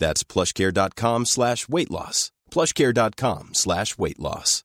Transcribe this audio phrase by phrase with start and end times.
[0.00, 2.32] That's plushcare.com slash weight loss.
[2.50, 4.64] Plushcare.com slash weight loss.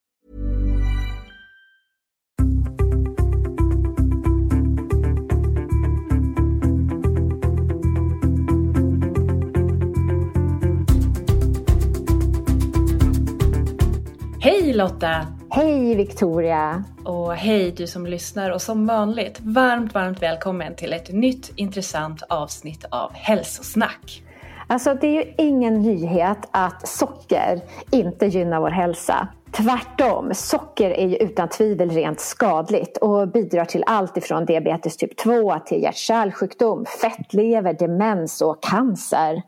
[14.40, 15.28] Hej Lotta!
[15.50, 16.84] Hej Victoria!
[17.04, 22.22] Och hej du som lyssnar och som vanligt varmt, varmt välkommen till ett nytt intressant
[22.30, 24.25] avsnitt av Hälsosnack.
[24.68, 29.28] Alltså det är ju ingen nyhet att socker inte gynnar vår hälsa.
[29.58, 35.18] Tvärtom, socker är ju utan tvivel rent skadligt och bidrar till allt ifrån diabetes typ
[35.18, 39.42] 2 till hjärt-kärlsjukdom, fettlever, demens och cancer.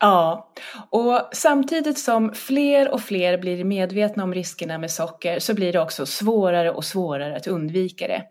[0.00, 0.48] Ja,
[0.90, 5.80] och samtidigt som fler och fler blir medvetna om riskerna med socker så blir det
[5.80, 8.22] också svårare och svårare att undvika det.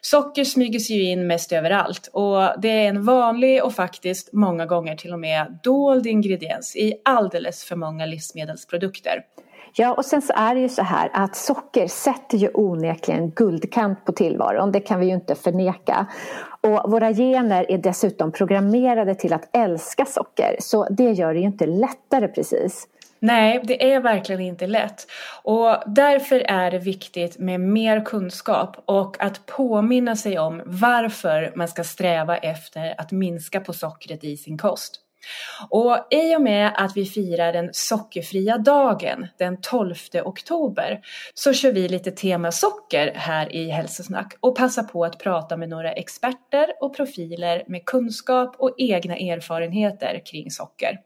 [0.00, 4.66] Socker smyger sig ju in mest överallt och det är en vanlig och faktiskt många
[4.66, 9.24] gånger till och med dold ingrediens i alldeles för många livsmedelsprodukter.
[9.74, 14.04] Ja, och sen så är det ju så här att socker sätter ju onekligen guldkant
[14.04, 14.72] på tillvaron.
[14.72, 16.06] Det kan vi ju inte förneka.
[16.60, 20.56] Och våra gener är dessutom programmerade till att älska socker.
[20.58, 22.86] Så det gör det ju inte lättare precis.
[23.22, 25.06] Nej, det är verkligen inte lätt.
[25.42, 31.68] Och därför är det viktigt med mer kunskap och att påminna sig om varför man
[31.68, 35.00] ska sträva efter att minska på sockret i sin kost.
[35.68, 39.94] Och i och med att vi firar den sockerfria dagen den 12
[40.24, 41.00] oktober
[41.34, 45.68] så kör vi lite tema socker här i Hälsosnack och passar på att prata med
[45.68, 50.98] några experter och profiler med kunskap och egna erfarenheter kring socker.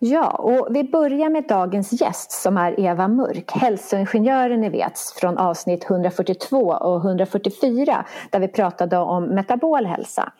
[0.00, 5.38] Ja, och vi börjar med dagens gäst som är Eva Mörk, hälsoingenjören ni vet från
[5.38, 10.32] avsnitt 142 och 144 där vi pratade om metabol hälsa.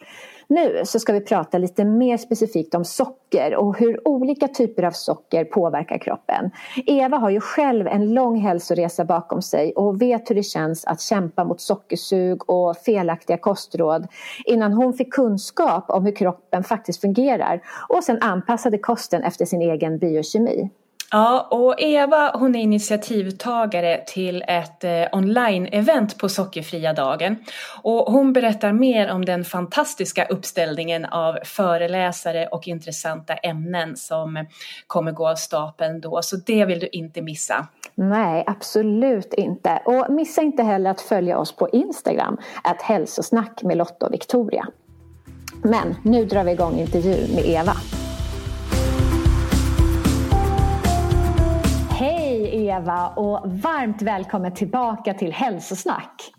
[0.50, 4.90] Nu så ska vi prata lite mer specifikt om socker och hur olika typer av
[4.90, 6.50] socker påverkar kroppen.
[6.86, 11.00] Eva har ju själv en lång hälsoresa bakom sig och vet hur det känns att
[11.00, 14.06] kämpa mot sockersug och felaktiga kostråd
[14.44, 19.62] innan hon fick kunskap om hur kroppen faktiskt fungerar och sen anpassade kosten efter sin
[19.62, 20.70] egen biokemi.
[21.10, 27.36] Ja, och Eva hon är initiativtagare till ett eh, online-event på Sockerfria dagen.
[27.82, 34.46] Och hon berättar mer om den fantastiska uppställningen av föreläsare och intressanta ämnen som
[34.86, 36.22] kommer gå av stapeln då.
[36.22, 37.66] Så det vill du inte missa.
[37.94, 39.82] Nej, absolut inte.
[39.84, 44.66] Och missa inte heller att följa oss på Instagram, att hälsosnack med Lotta och Victoria.
[45.62, 47.72] Men nu drar vi igång intervjun med Eva.
[52.78, 56.32] Eva och varmt välkommen tillbaka till Hälsosnack.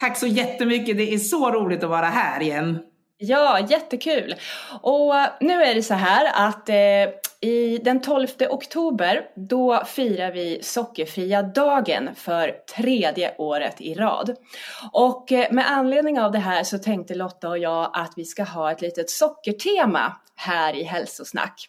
[0.00, 2.78] Tack så jättemycket, det är så roligt att vara här igen.
[3.18, 4.34] Ja, jättekul.
[4.82, 10.60] Och nu är det så här att eh, i den 12 oktober då firar vi
[10.62, 14.36] sockerfria dagen för tredje året i rad.
[14.92, 18.42] Och eh, med anledning av det här så tänkte Lotta och jag att vi ska
[18.42, 21.68] ha ett litet sockertema här i Hälsosnack.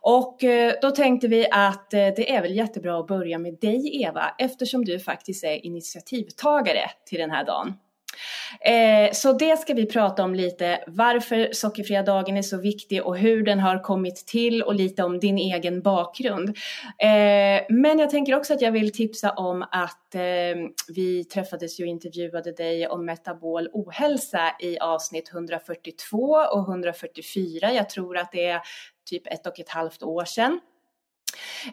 [0.00, 4.02] Och eh, då tänkte vi att eh, det är väl jättebra att börja med dig
[4.02, 7.74] Eva eftersom du faktiskt är initiativtagare till den här dagen.
[8.60, 13.18] Eh, så det ska vi prata om lite, varför sockerfria dagen är så viktig och
[13.18, 16.56] hur den har kommit till och lite om din egen bakgrund.
[17.68, 20.14] Men jag tänker också att jag vill tipsa om att
[20.88, 26.18] vi träffades och intervjuade dig om metabol ohälsa i avsnitt 142
[26.52, 27.72] och 144.
[27.72, 28.60] Jag tror att det är
[29.10, 30.60] typ ett och ett halvt år sedan.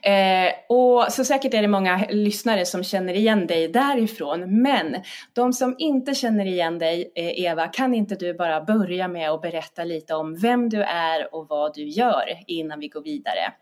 [0.02, 4.96] Eh, och så säkert är det många lyssnare som känner igen dig därifrån, men
[5.34, 9.42] de som inte känner igen dig, eh, Eva, kan inte du bara börja med att
[9.42, 13.54] berätta lite om vem du är och vad du gör innan vi går vidare?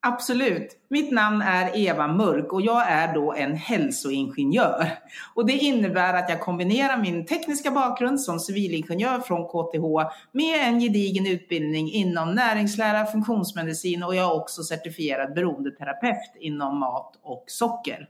[0.00, 0.76] Absolut.
[0.88, 4.88] Mitt namn är Eva Mörk och jag är då en hälsoingenjör.
[5.34, 10.80] Och det innebär att jag kombinerar min tekniska bakgrund som civilingenjör från KTH med en
[10.80, 18.08] gedigen utbildning inom näringslära, funktionsmedicin och jag är också certifierad beroendeterapeut inom mat och socker.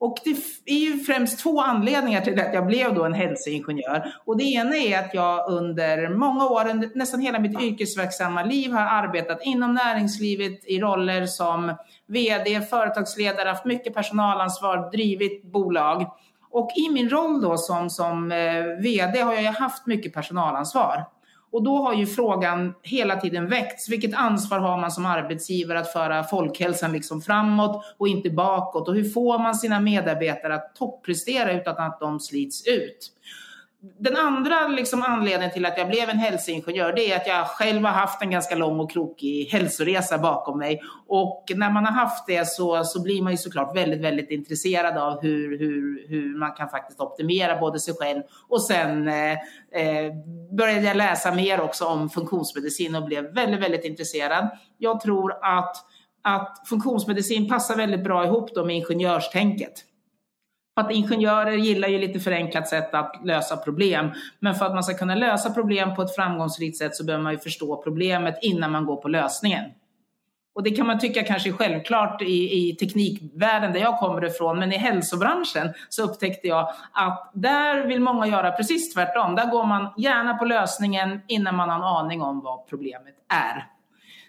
[0.00, 0.36] Och det
[0.66, 4.12] är ju främst två anledningar till att jag blev då en hälsoingenjör.
[4.24, 8.80] Och det ena är att jag under många år, nästan hela mitt yrkesverksamma liv, har
[8.80, 11.74] arbetat inom näringslivet i roller som
[12.06, 16.06] VD, företagsledare, haft mycket personalansvar, drivit bolag.
[16.50, 21.04] Och i min roll då som, som eh, VD har jag haft mycket personalansvar.
[21.52, 23.88] Och då har ju frågan hela tiden väckts.
[23.88, 28.88] Vilket ansvar har man som arbetsgivare att föra folkhälsan liksom framåt och inte bakåt?
[28.88, 33.12] Och hur får man sina medarbetare att topprestera utan att de slits ut?
[33.82, 37.84] Den andra liksom anledningen till att jag blev en hälsoingenjör det är att jag själv
[37.84, 40.80] har haft en ganska lång och krokig hälsoresa bakom mig.
[41.06, 44.98] Och när man har haft det så, så blir man ju såklart väldigt, väldigt intresserad
[44.98, 50.12] av hur, hur, hur man kan faktiskt optimera både sig själv och sen eh, eh,
[50.56, 54.48] började jag läsa mer också om funktionsmedicin och blev väldigt, väldigt intresserad.
[54.78, 55.76] Jag tror att,
[56.22, 59.84] att funktionsmedicin passar väldigt bra ihop då med ingenjörstänket.
[60.80, 64.10] För att ingenjörer gillar ju lite förenklat sätt att lösa problem.
[64.38, 67.32] Men för att man ska kunna lösa problem på ett framgångsrikt sätt så behöver man
[67.32, 69.64] ju förstå problemet innan man går på lösningen.
[70.54, 74.58] Och det kan man tycka kanske är självklart i, i teknikvärlden där jag kommer ifrån,
[74.58, 79.34] men i hälsobranschen så upptäckte jag att där vill många göra precis tvärtom.
[79.34, 83.66] Där går man gärna på lösningen innan man har en aning om vad problemet är.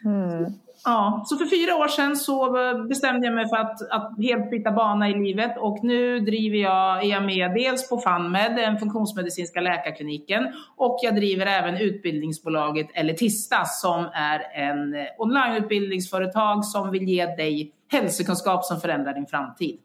[0.05, 0.53] Mm.
[0.85, 2.51] Ja, så för fyra år sedan så
[2.89, 7.03] bestämde jag mig för att, att helt byta bana i livet och nu driver jag,
[7.03, 10.47] är jag med dels på FunMed, den funktionsmedicinska läkarkliniken
[10.77, 18.65] och jag driver även utbildningsbolaget Elitista som är en onlineutbildningsföretag som vill ge dig hälsokunskap
[18.65, 19.79] som förändrar din framtid.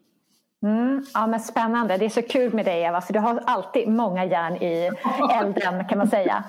[0.63, 1.97] Mm, ja, men spännande.
[1.97, 4.91] Det är så kul med dig Eva, för du har alltid många järn i
[5.41, 6.43] elden kan man säga.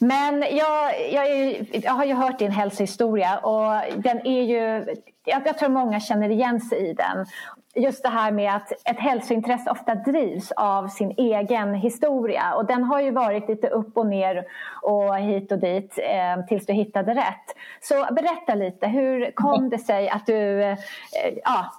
[0.00, 4.94] Men jag, jag, är, jag har ju hört din hälsohistoria och den är ju,
[5.24, 7.26] jag, jag tror många känner igen sig i den
[7.74, 12.84] just det här med att ett hälsointresse ofta drivs av sin egen historia och den
[12.84, 14.44] har ju varit lite upp och ner
[14.82, 17.56] och hit och dit eh, tills du hittade rätt.
[17.80, 20.78] Så berätta lite, hur kom det sig att du eh,
[21.44, 21.72] ja,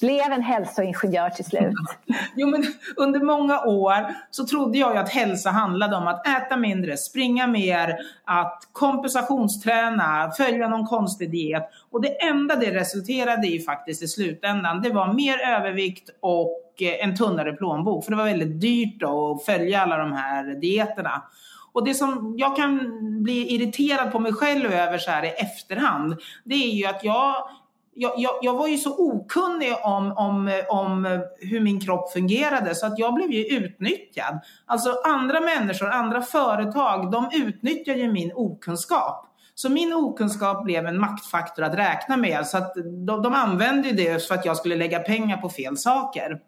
[0.00, 1.74] blev en hälsoingenjör till slut?
[2.34, 2.64] Jo, men
[2.96, 7.46] under många år så trodde jag ju att hälsa handlade om att äta mindre, springa
[7.46, 14.08] mer, att kompensationsträna, följa någon konstig diet och det enda det resulterade i faktiskt i
[14.08, 18.04] slutändan, det var mer övervikt och eh, en tunnare plånbok.
[18.04, 21.22] För det var väldigt dyrt då att följa alla de här dieterna.
[21.72, 22.78] Och det som jag kan
[23.22, 27.34] bli irriterad på mig själv över så här i efterhand, det är ju att jag
[27.94, 32.86] jag, jag, jag, var ju så okunnig om, om, om hur min kropp fungerade så
[32.86, 34.40] att jag blev ju utnyttjad.
[34.66, 39.29] Alltså andra människor, andra företag, de utnyttjar ju min okunskap.
[39.60, 42.46] Så min okunskap blev en maktfaktor att räkna med.
[42.46, 42.74] Så att
[43.06, 46.40] de, de använde det för att jag skulle lägga pengar på fel saker.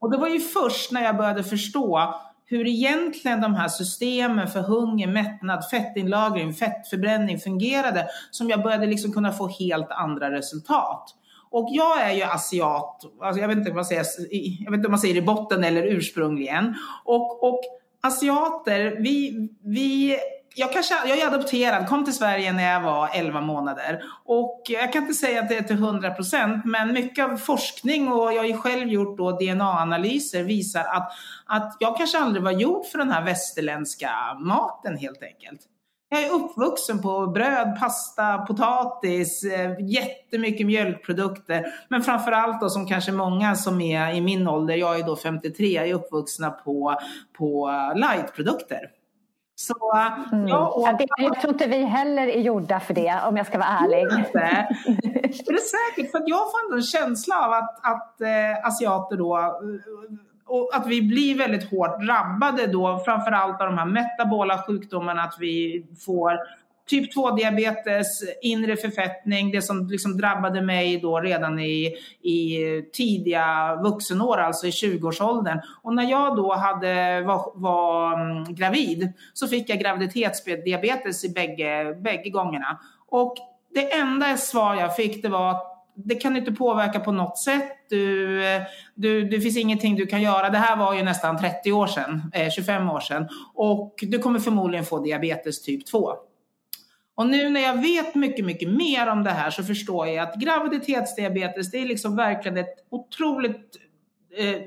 [0.00, 2.14] Och det var ju först när jag började förstå
[2.44, 9.12] hur egentligen de här systemen för hunger, mättnad, fettinlagring, fettförbränning fungerade som jag började liksom
[9.12, 11.14] kunna få helt andra resultat.
[11.50, 14.04] Och jag är ju asiat, alltså jag, vet inte vad man säger,
[14.64, 16.74] jag vet inte om man säger i botten eller ursprungligen.
[17.04, 17.60] Och, och
[18.02, 20.18] asiater, vi, vi
[20.54, 24.02] jag, kanske, jag är adopterad, kom till Sverige när jag var 11 månader.
[24.24, 28.12] Och jag kan inte säga att det är till 100 procent, men mycket av forskning
[28.12, 31.12] och jag har ju själv gjort då DNA-analyser visar att,
[31.46, 35.60] att jag kanske aldrig var gjord för den här västerländska maten helt enkelt.
[36.08, 41.66] Jag är uppvuxen på bröd, pasta, potatis, eh, jättemycket mjölkprodukter.
[41.88, 45.76] Men framförallt då som kanske många som är i min ålder, jag är då 53,
[45.76, 47.00] är uppvuxna på,
[47.38, 48.90] på lightprodukter.
[49.56, 49.74] Så,
[50.32, 50.48] mm.
[50.48, 53.58] jag, ja, det, jag tror inte vi heller är gjorda för det om jag ska
[53.58, 54.06] vara ärlig.
[55.46, 59.60] Det är säkert, för jag får ändå en känsla av att, att eh, asiater då
[60.46, 65.36] och att vi blir väldigt hårt drabbade då, framförallt av de här metabola sjukdomarna, att
[65.38, 66.38] vi får
[66.86, 68.06] typ 2-diabetes,
[68.42, 71.86] inre förfettning, det som liksom drabbade mig då redan i,
[72.22, 72.58] i
[72.92, 75.60] tidiga vuxenår, alltså i 20-årsåldern.
[75.82, 81.94] Och när jag då hade, var, var mm, gravid så fick jag graviditetsdiabetes i bägge,
[82.00, 82.80] bägge gångerna.
[83.08, 83.34] Och
[83.74, 87.70] det enda svar jag fick det var att det kan inte påverka på något sätt.
[87.88, 88.40] Du,
[88.94, 90.50] du, det finns ingenting du kan göra.
[90.50, 93.28] Det här var ju nästan 30 år sedan, eh, 25 år sedan.
[93.54, 96.12] Och du kommer förmodligen få diabetes typ 2.
[97.14, 100.34] Och nu när jag vet mycket, mycket mer om det här så förstår jag att
[100.34, 103.76] graviditetsdiabetes, det är liksom verkligen ett otroligt
[104.36, 104.60] eh,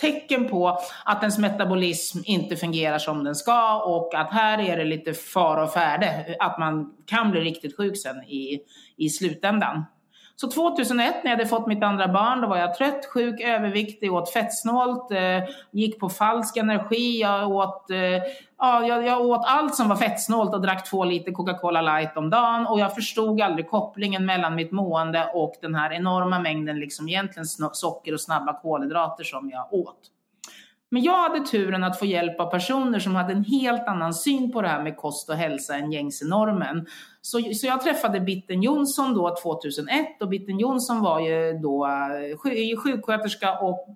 [0.00, 4.84] tecken på att ens metabolism inte fungerar som den ska och att här är det
[4.84, 8.60] lite fara och färde, att man kan bli riktigt sjuk sen i,
[8.96, 9.84] i slutändan.
[10.36, 14.12] Så 2001 när jag hade fått mitt andra barn, då var jag trött, sjuk, överviktig,
[14.12, 18.22] åt fettsnålt, eh, gick på falsk energi, jag åt, eh,
[18.64, 22.30] ja, jag, jag, åt allt som var fettsnålt och drack två liter Coca-Cola light om
[22.30, 27.08] dagen och jag förstod aldrig kopplingen mellan mitt mående och den här enorma mängden liksom
[27.08, 30.10] egentligen socker och snabba kolhydrater som jag åt.
[30.90, 34.52] Men jag hade turen att få hjälp av personer som hade en helt annan syn
[34.52, 36.86] på det här med kost och hälsa än gängse normen.
[37.20, 42.76] Så, så jag träffade Bitten Jonsson då 2001 och Bitten Jonsson var ju då eh,
[42.78, 43.88] sjuksköterska och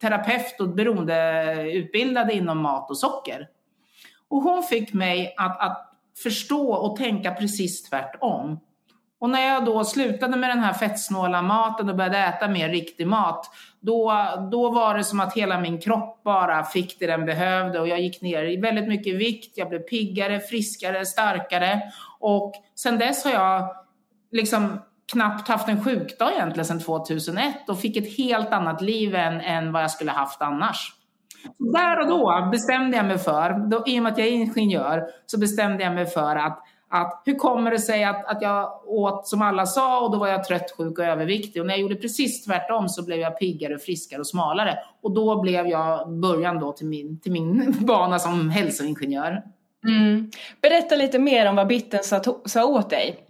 [0.00, 3.48] terapeut och beroendeutbildad inom mat och socker.
[4.30, 5.92] Och hon fick mig att, att
[6.22, 8.60] förstå och tänka precis tvärtom.
[9.18, 13.06] Och när jag då slutade med den här fettsnåla maten och började äta mer riktig
[13.06, 14.12] mat, då,
[14.50, 18.00] då var det som att hela min kropp bara fick det den behövde och jag
[18.00, 21.82] gick ner i väldigt mycket vikt, jag blev piggare, friskare, starkare
[22.20, 23.76] och sen dess har jag
[24.32, 24.78] liksom
[25.12, 29.72] knappt haft en sjukdag egentligen sedan 2001 och fick ett helt annat liv än, än
[29.72, 30.95] vad jag skulle haft annars.
[31.58, 35.06] Där och då bestämde jag mig för, då, i och med att jag är ingenjör,
[35.26, 39.28] så bestämde jag mig för att att hur kommer det sig att, att jag åt
[39.28, 41.62] som alla sa och då var jag trött, sjuk och överviktig.
[41.62, 44.78] Och när jag gjorde precis tvärtom så blev jag piggare, friskare och smalare.
[45.02, 49.42] Och då blev jag början då till min, till min bana som hälsoingenjör.
[49.88, 50.30] Mm.
[50.62, 53.25] Berätta lite mer om vad bitten sa, sa åt dig.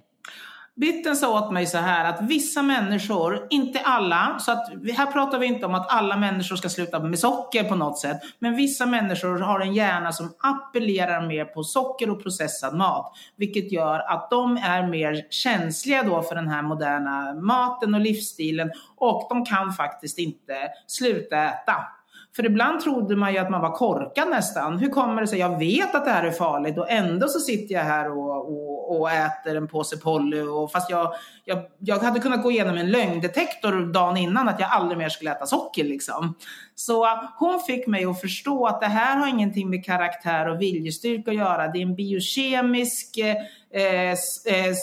[0.81, 5.39] Bitten sa åt mig så här att vissa människor, inte alla, så att här pratar
[5.39, 8.87] vi inte om att alla människor ska sluta med socker på något sätt, men vissa
[8.87, 14.31] människor har en hjärna som appellerar mer på socker och processad mat, vilket gör att
[14.31, 19.73] de är mer känsliga då för den här moderna maten och livsstilen och de kan
[19.73, 20.55] faktiskt inte
[20.87, 21.96] sluta äta.
[22.37, 24.79] För ibland trodde man ju att man var korkad nästan.
[24.79, 25.39] Hur kommer det sig?
[25.39, 29.01] Jag vet att det här är farligt och ändå så sitter jag här och, och,
[29.01, 30.41] och äter en påse Polly.
[30.41, 31.15] Och fast jag,
[31.45, 35.31] jag, jag hade kunnat gå igenom en lögndetektor dagen innan att jag aldrig mer skulle
[35.31, 35.85] äta socker.
[35.85, 36.35] Liksom.
[36.75, 37.07] Så
[37.39, 41.37] hon fick mig att förstå att det här har ingenting med karaktär och viljestyrka att
[41.37, 41.69] göra.
[41.69, 43.37] Det är en biokemisk, eh,
[43.83, 44.75] eh, eh,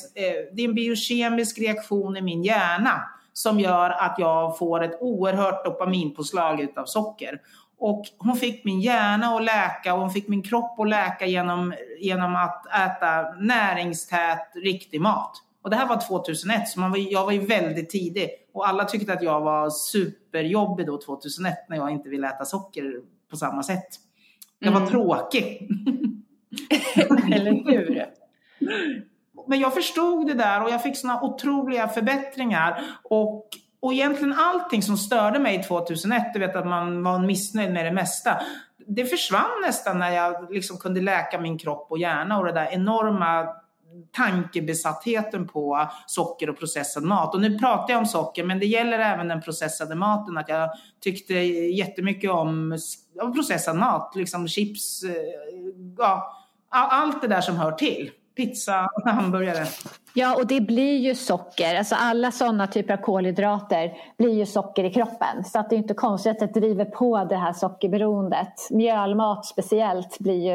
[0.53, 5.65] det är en biokemisk reaktion i min hjärna som gör att jag får ett oerhört
[5.65, 7.41] dopaminpåslag utav socker.
[7.77, 11.73] Och hon fick min hjärna att läka och hon fick min kropp att läka genom,
[11.99, 15.31] genom att äta näringstät, riktig mat.
[15.63, 18.29] Och det här var 2001, så man var, jag var ju väldigt tidig.
[18.53, 23.01] Och alla tyckte att jag var superjobbig då 2001 när jag inte ville äta socker
[23.29, 23.87] på samma sätt.
[24.59, 24.89] Jag var mm.
[24.89, 25.69] tråkig.
[27.33, 28.05] Eller hur?
[29.47, 32.83] men jag förstod det där och jag fick såna otroliga förbättringar.
[33.03, 37.85] Och, och egentligen allting som störde mig 2001, du vet att man var missnöjd med
[37.85, 38.41] det mesta,
[38.87, 42.69] det försvann nästan när jag liksom kunde läka min kropp och hjärna och den där
[42.71, 43.47] enorma
[44.11, 47.35] tankebesattheten på socker och processad mat.
[47.35, 50.37] Och nu pratar jag om socker, men det gäller även den processade maten.
[50.37, 50.69] Att jag
[51.03, 52.79] tyckte jättemycket om
[53.35, 55.11] processad mat, liksom chips, eh,
[55.97, 56.33] ja,
[56.69, 59.65] allt det där som hör till pizza och hamburgare.
[60.15, 61.75] Ja, och det blir ju socker.
[61.75, 65.43] Alltså alla sådana typer av kolhydrater blir ju socker i kroppen.
[65.45, 68.53] Så att det är inte konstigt att det driver på det här sockerberoendet.
[68.69, 70.51] Mjölmat speciellt blir ju,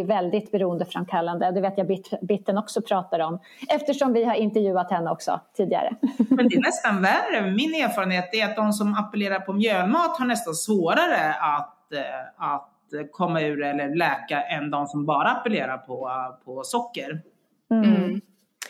[0.00, 1.50] är väldigt beroendeframkallande.
[1.50, 3.40] Det vet jag Bitten också pratar om.
[3.68, 5.94] Eftersom vi har intervjuat henne också tidigare.
[6.18, 7.50] Men det är nästan värre.
[7.50, 12.79] Min erfarenhet är att de som appellerar på mjölmat har nästan svårare att, eh, att
[13.12, 16.10] komma ur eller läka än de som bara appellerar på,
[16.44, 17.22] på socker.
[17.70, 17.94] Mm.
[17.94, 18.20] Mm.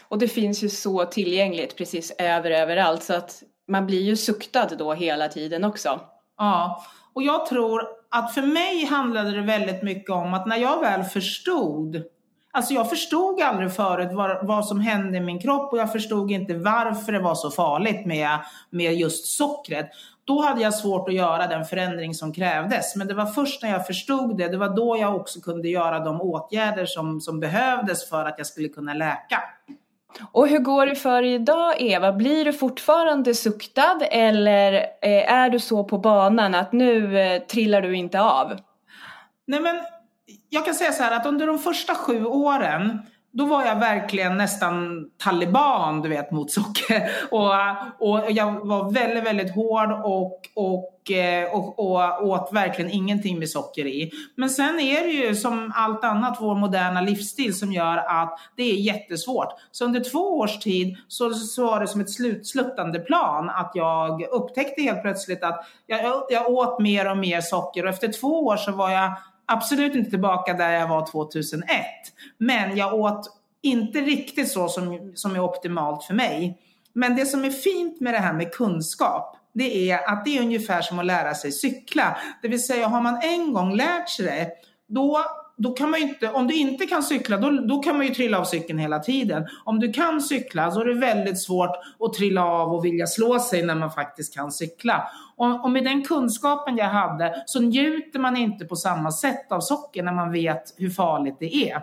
[0.08, 4.66] Och det finns ju så tillgängligt precis över överallt så att man blir ju suktad
[4.78, 6.00] då hela tiden också.
[6.38, 10.80] Ja, och jag tror att för mig handlade det väldigt mycket om att när jag
[10.80, 12.02] väl förstod
[12.52, 16.30] Alltså jag förstod aldrig förut vad, vad som hände i min kropp och jag förstod
[16.30, 18.38] inte varför det var så farligt med,
[18.70, 19.90] med just sockret.
[20.30, 22.96] Då hade jag svårt att göra den förändring som krävdes.
[22.96, 25.98] Men det var först när jag förstod det, det var då jag också kunde göra
[25.98, 29.42] de åtgärder som, som behövdes för att jag skulle kunna läka.
[30.32, 32.12] Och hur går det för dig idag Eva?
[32.12, 34.72] Blir du fortfarande suktad eller
[35.02, 38.58] eh, är du så på banan att nu eh, trillar du inte av?
[39.46, 39.76] Nej men
[40.48, 42.98] jag kan säga så här att under de första sju åren
[43.32, 47.10] då var jag verkligen nästan taliban, du vet, mot socker.
[47.30, 47.52] Och,
[47.98, 53.50] och jag var väldigt, väldigt hård och, och, eh, och, och åt verkligen ingenting med
[53.50, 54.10] socker i.
[54.34, 58.62] Men sen är det ju som allt annat vår moderna livsstil som gör att det
[58.62, 59.48] är jättesvårt.
[59.70, 64.22] Så under två års tid så, så var det som ett slutsluttande plan att jag
[64.22, 68.56] upptäckte helt plötsligt att jag, jag åt mer och mer socker och efter två år
[68.56, 69.12] så var jag
[69.52, 71.66] absolut inte tillbaka där jag var 2001.
[72.38, 76.58] Men jag åt inte riktigt så som, som är optimalt för mig.
[76.92, 80.42] Men det som är fint med det här med kunskap, det är att det är
[80.42, 82.16] ungefär som att lära sig cykla.
[82.42, 84.50] Det vill säga, har man en gång lärt sig det,
[84.86, 85.24] då
[85.62, 88.38] då kan man inte, om du inte kan cykla, då, då kan man ju trilla
[88.38, 89.46] av cykeln hela tiden.
[89.64, 93.38] Om du kan cykla så är det väldigt svårt att trilla av och vilja slå
[93.38, 95.08] sig när man faktiskt kan cykla.
[95.36, 99.60] Och, och med den kunskapen jag hade så njuter man inte på samma sätt av
[99.60, 101.82] socker när man vet hur farligt det är.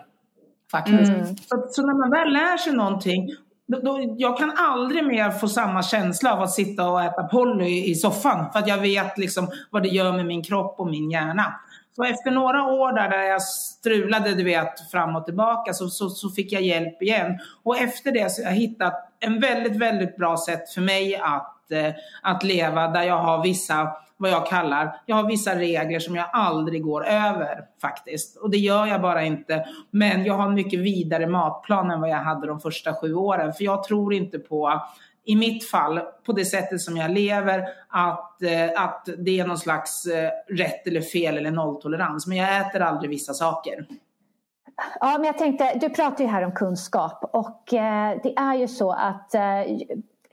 [0.72, 1.12] Faktiskt.
[1.12, 1.26] Mm.
[1.26, 3.30] Så, så, när man väl lär sig någonting
[3.68, 7.84] då, då, jag kan aldrig mer få samma känsla av att sitta och äta Polly
[7.84, 8.52] i soffan.
[8.52, 11.54] För att jag vet liksom vad det gör med min kropp och min hjärna.
[11.98, 16.10] Så efter några år där, där jag strulade du vet, fram och tillbaka så, så,
[16.10, 17.40] så, fick jag hjälp igen.
[17.64, 21.72] Och efter det så har jag hittat en väldigt, väldigt bra sätt för mig att,
[21.72, 26.16] eh, att leva där jag har vissa vad jag kallar, jag har vissa regler som
[26.16, 28.38] jag aldrig går över faktiskt.
[28.38, 29.66] Och det gör jag bara inte.
[29.92, 33.54] Men jag har en mycket vidare matplan än vad jag hade de första sju åren.
[33.54, 34.82] För jag tror inte på
[35.28, 39.58] i mitt fall, på det sättet som jag lever, att, eh, att det är någon
[39.58, 42.28] slags eh, rätt eller fel eller nolltolerans.
[42.28, 43.88] Men jag äter aldrig vissa saker.
[45.00, 48.68] Ja, men jag tänkte, du pratar ju här om kunskap och eh, det är ju
[48.68, 49.42] så att eh,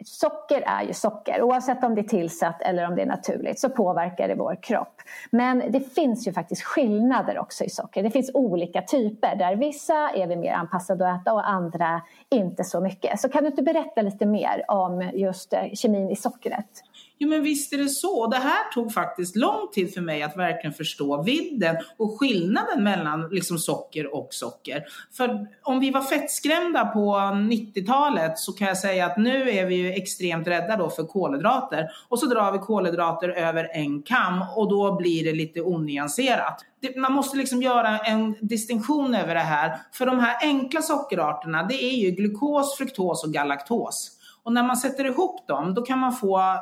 [0.05, 1.43] socker är ju socker.
[1.43, 5.03] Oavsett om det är tillsatt eller om det är naturligt så påverkar det vår kropp.
[5.31, 8.03] Men det finns ju faktiskt skillnader också i socker.
[8.03, 12.65] Det finns olika typer där vissa är vi mer anpassade att äta och andra inte
[12.65, 13.21] så mycket.
[13.21, 16.83] Så kan du inte berätta lite mer om just eh, kemin i sockret?
[17.25, 18.27] Jo men visst är det så.
[18.27, 23.29] Det här tog faktiskt lång tid för mig att verkligen förstå vidden och skillnaden mellan
[23.31, 24.85] liksom socker och socker.
[25.17, 29.75] För om vi var fettskrämda på 90-talet så kan jag säga att nu är vi
[29.75, 31.89] ju extremt rädda då för kolhydrater.
[32.09, 36.65] Och så drar vi kolhydrater över en kam och då blir det lite onyanserat.
[36.97, 39.79] Man måste liksom göra en distinktion över det här.
[39.93, 44.11] För de här enkla sockerarterna det är ju glukos, fruktos och galaktos.
[44.43, 46.59] Och när man sätter ihop dem då kan man få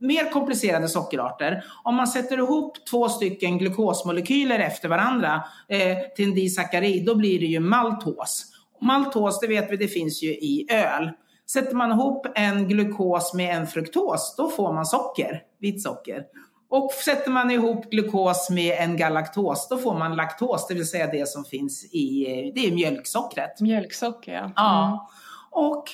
[0.00, 1.64] mer komplicerade sockerarter.
[1.84, 7.40] Om man sätter ihop två stycken glukosmolekyler efter varandra eh, till en disackarid, då blir
[7.40, 8.46] det ju maltos.
[8.80, 11.10] Maltos, det vet vi, det finns ju i öl.
[11.50, 16.24] Sätter man ihop en glukos med en fruktos, då får man socker, vitt socker.
[16.70, 21.06] Och sätter man ihop glukos med en galaktos, då får man laktos, det vill säga
[21.06, 23.60] det som finns i det är mjölksockret.
[23.60, 24.38] Mjölksocker, ja.
[24.40, 24.52] Mm.
[24.56, 25.10] ja.
[25.50, 25.84] Och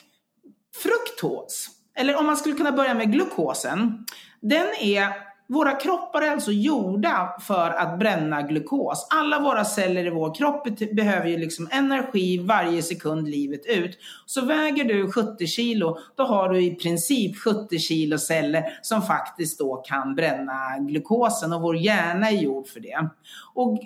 [0.82, 4.06] fruktos, eller om man skulle kunna börja med glukosen.
[4.40, 9.06] Den är våra kroppar är alltså gjorda för att bränna glukos.
[9.10, 13.98] Alla våra celler i vår kropp behöver ju liksom energi varje sekund livet ut.
[14.26, 19.58] Så väger du 70 kilo, då har du i princip 70 kilo celler som faktiskt
[19.58, 23.08] då kan bränna glukosen och vår hjärna är gjord för det.
[23.54, 23.78] Och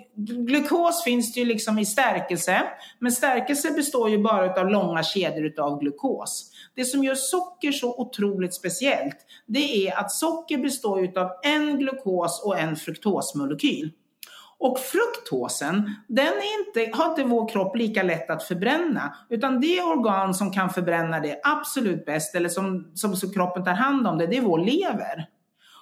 [0.47, 2.61] glukos finns det ju liksom i stärkelse,
[2.99, 6.51] men stärkelse består ju bara av långa kedjor av glukos.
[6.75, 12.43] Det som gör socker så otroligt speciellt, det är att socker består av en glukos
[12.45, 13.91] och en fruktosmolekyl.
[14.59, 19.15] Och fruktosen, den är inte, har inte vår kropp lika lätt att förbränna.
[19.29, 23.73] Utan det organ som kan förbränna det absolut bäst, eller som, som, som kroppen tar
[23.73, 25.27] hand om det, det är vår lever.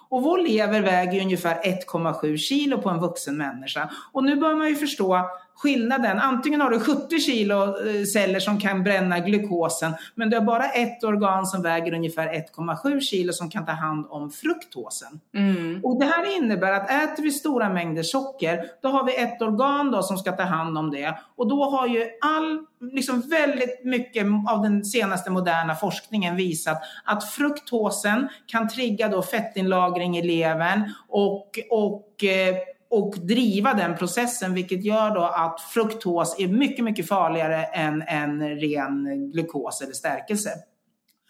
[0.08, 3.90] Och vår lever väger ungefär 1,7 kilo på en vuxen människa.
[4.12, 6.18] Och nu bör man ju förstå skillnaden.
[6.18, 10.64] Antingen har du 70 kilo eh, celler som kan bränna glukosen, men du har bara
[10.64, 15.20] ett organ som väger ungefär 1,7 kilo som kan ta hand om fruktosen.
[15.34, 15.80] Mm.
[15.84, 19.90] Och det här innebär att äter vi stora mängder socker, då har vi ett organ
[19.90, 21.18] då som ska ta hand om det.
[21.36, 27.24] Och då har ju all, liksom väldigt mycket av den senaste moderna forskningen visat att
[27.30, 32.54] fruktosen kan trigga då fettinlagring i levern och, och eh,
[32.90, 38.60] och driva den processen vilket gör då att fruktos är mycket, mycket farligare än en
[38.60, 40.50] ren glukos eller stärkelse.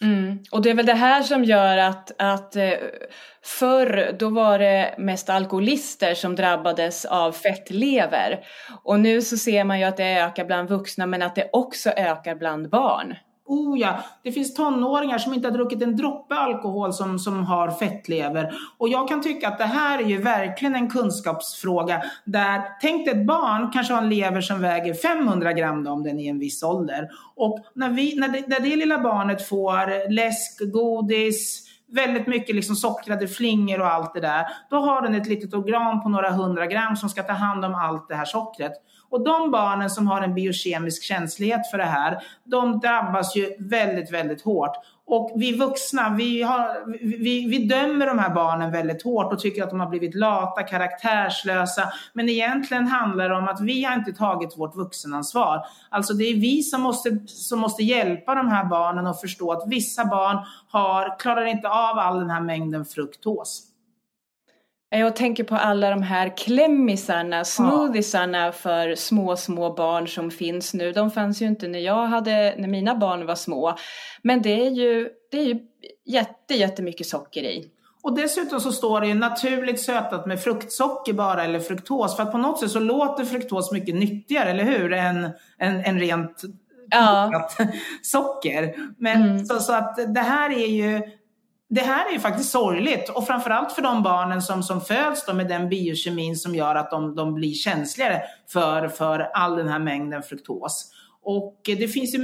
[0.03, 0.38] Mm.
[0.51, 2.73] Och det är väl det här som gör att, att eh,
[3.42, 8.44] förr då var det mest alkoholister som drabbades av fettlever.
[8.85, 11.90] Och nu så ser man ju att det ökar bland vuxna men att det också
[11.90, 13.14] ökar bland barn.
[13.51, 17.71] Oh ja, det finns tonåringar som inte har druckit en droppe alkohol som, som har
[17.71, 18.53] fettlever.
[18.79, 23.15] Och jag kan tycka att det här är ju verkligen en kunskapsfråga där, tänk dig
[23.15, 26.29] ett barn kanske har en lever som väger 500 gram då, om den är i
[26.29, 27.09] en viss ålder.
[27.37, 32.76] Och när, vi, när, det, när det lilla barnet får läsk, godis, väldigt mycket liksom
[32.76, 34.46] sockrade flingor och allt det där.
[34.70, 37.74] Då har den ett litet organ på några hundra gram som ska ta hand om
[37.74, 38.72] allt det här sockret.
[39.11, 44.12] Och de barnen som har en biokemisk känslighet för det här, de drabbas ju väldigt,
[44.12, 44.76] väldigt hårt.
[45.11, 49.62] Och vi vuxna, vi, har, vi, vi dömer de här barnen väldigt hårt och tycker
[49.62, 51.92] att de har blivit lata, karaktärslösa.
[52.12, 55.64] Men egentligen handlar det om att vi har inte tagit vårt vuxenansvar.
[55.88, 59.62] Alltså det är vi som måste, som måste hjälpa de här barnen att förstå att
[59.66, 63.69] vissa barn har, klarar inte av all den här mängden fruktos.
[64.98, 70.92] Jag tänker på alla de här klämmisarna, smoothiesarna för små, små barn som finns nu.
[70.92, 73.76] De fanns ju inte när jag hade, när mina barn var små.
[74.22, 75.59] Men det är ju, det är ju
[76.07, 77.70] jätte, jättemycket socker i.
[78.03, 82.16] Och dessutom så står det ju naturligt sötat med fruktsocker bara eller fruktos.
[82.16, 84.92] För att på något sätt så låter fruktos mycket nyttigare, eller hur?
[84.92, 85.24] Än,
[85.59, 86.42] än, än rent
[86.90, 87.48] ja.
[88.03, 88.74] socker.
[88.98, 89.44] Men mm.
[89.44, 91.03] så, så att det här är ju
[91.70, 95.35] det här är ju faktiskt sorgligt och framförallt för de barnen som, som föds då
[95.35, 99.78] med den biokemin som gör att de, de blir känsligare för, för all den här
[99.78, 100.92] mängden fruktos.
[101.22, 102.18] Och det finns ju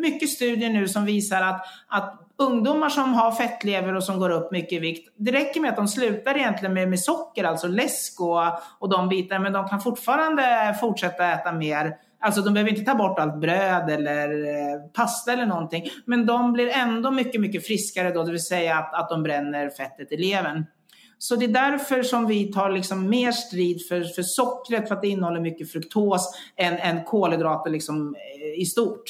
[0.00, 4.52] mycket studier nu som visar att, att ungdomar som har fettlever och som går upp
[4.52, 8.20] mycket i vikt, det räcker med att de slutar egentligen med, med socker, alltså läsk
[8.20, 8.42] och,
[8.78, 12.94] och de bitarna, men de kan fortfarande fortsätta äta mer Alltså de behöver inte ta
[12.94, 15.84] bort allt bröd eller eh, pasta eller någonting.
[16.04, 19.70] Men de blir ändå mycket, mycket friskare då, det vill säga att, att de bränner
[19.70, 20.64] fettet i levern.
[21.18, 25.02] Så det är därför som vi tar liksom mer strid för, för sockret, för att
[25.02, 29.02] det innehåller mycket fruktos, än, än kolhydrater liksom, eh, i stort.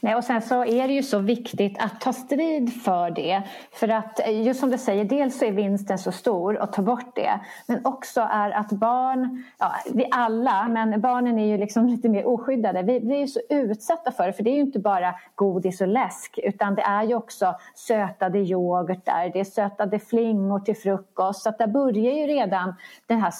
[0.00, 3.42] Nej, och sen så är det ju så viktigt att ta strid för det.
[3.72, 6.82] För att eh, just som du säger, dels så är vinsten så stor att ta
[6.82, 7.40] bort det.
[7.66, 12.26] Men också är att barn, ja, vi alla, men barnen är ju liksom lite mer
[12.26, 12.82] oskyddade.
[12.82, 15.88] Vi blir ju så utsatta för det, för det är ju inte bara godis och
[15.88, 16.38] läsk.
[16.42, 21.42] Utan det är ju också sötade yoghurtar, det är sötade flingor till frukost.
[21.42, 22.74] Så att där börjar ju redan
[23.06, 23.30] den här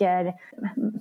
[0.00, 0.34] socker...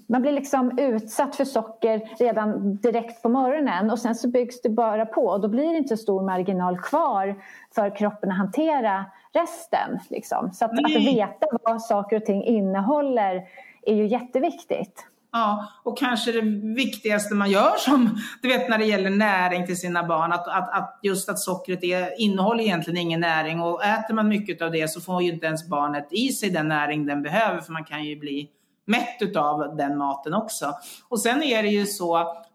[0.08, 4.70] Man blir liksom utsatt för socker redan direkt på morgonen och sen så byggs det
[4.70, 7.36] bara på och då blir det inte stor marginal kvar
[7.76, 10.00] för kroppen att hantera resten.
[10.10, 10.52] Liksom.
[10.54, 13.44] Så att, att veta vad saker och ting innehåller
[13.82, 15.06] är ju jätteviktigt.
[15.32, 16.42] Ja, och kanske det
[16.76, 20.74] viktigaste man gör som, du vet när det gäller näring till sina barn, att, att,
[20.74, 24.90] att just att sockret är, innehåller egentligen ingen näring och äter man mycket av det
[24.90, 28.04] så får ju inte ens barnet i sig den näring den behöver för man kan
[28.04, 28.50] ju bli
[28.90, 30.74] mätt av den maten också.
[31.10, 32.46] Och sen är det ju så att,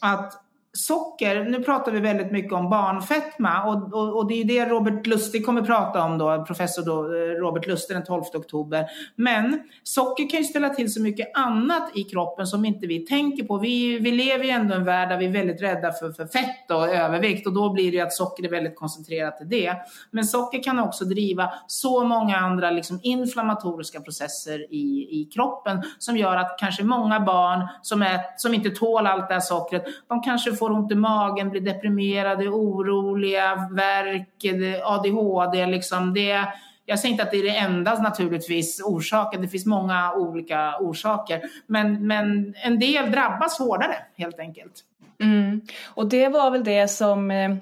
[0.00, 0.45] att
[0.76, 5.06] socker, nu pratar vi väldigt mycket om barnfetma och, och, och, det är det Robert
[5.06, 8.86] Lustig kommer prata om då, professor då, eh, Robert Lustig den 12 oktober.
[9.14, 13.44] Men socker kan ju ställa till så mycket annat i kroppen som inte vi tänker
[13.44, 13.58] på.
[13.58, 16.26] Vi, vi lever ju ändå i en värld där vi är väldigt rädda för, för
[16.26, 19.76] fett och övervikt och då blir det ju att socker är väldigt koncentrerat till det.
[20.10, 26.16] Men socker kan också driva så många andra liksom inflammatoriska processer i, i kroppen som
[26.16, 30.22] gör att kanske många barn som, är, som inte tål allt det här sockret, de
[30.22, 34.44] kanske får får ont i magen, blir deprimerade, oroliga, värk,
[34.84, 35.66] ADHD.
[35.66, 36.44] Liksom det,
[36.84, 41.42] jag säger inte att det är det enda naturligtvis orsaken, det finns många olika orsaker.
[41.66, 44.72] Men, men en del drabbas hårdare helt enkelt.
[45.22, 45.60] Mm.
[45.84, 47.56] Och det var väl det som eh,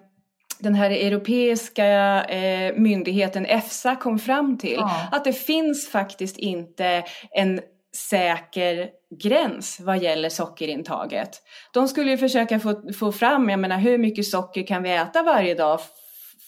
[0.58, 1.86] den här europeiska
[2.24, 4.76] eh, myndigheten EFSA kom fram till.
[4.78, 5.08] Ja.
[5.12, 7.60] Att det finns faktiskt inte en
[7.96, 8.88] säker
[9.18, 11.42] gräns vad gäller sockerintaget.
[11.72, 15.22] De skulle ju försöka få, få fram, jag menar hur mycket socker kan vi äta
[15.22, 15.81] varje dag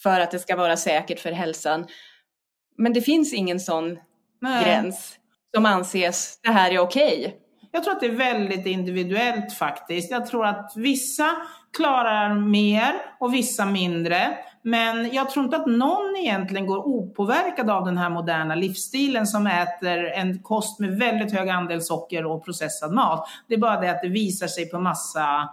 [0.03, 1.85] för att det ska vara säkert för hälsan.
[2.77, 3.97] Men det finns ingen sån
[4.41, 4.63] Nej.
[4.63, 5.15] gräns
[5.55, 7.19] som anses, det här är okej.
[7.19, 7.31] Okay.
[7.71, 10.11] Jag tror att det är väldigt individuellt faktiskt.
[10.11, 11.35] Jag tror att vissa
[11.77, 14.37] klarar mer och vissa mindre.
[14.67, 19.47] Men jag tror inte att någon egentligen går opåverkad av den här moderna livsstilen som
[19.47, 23.27] äter en kost med väldigt hög andel socker och processad mat.
[23.47, 25.49] Det är bara det att det visar sig på massa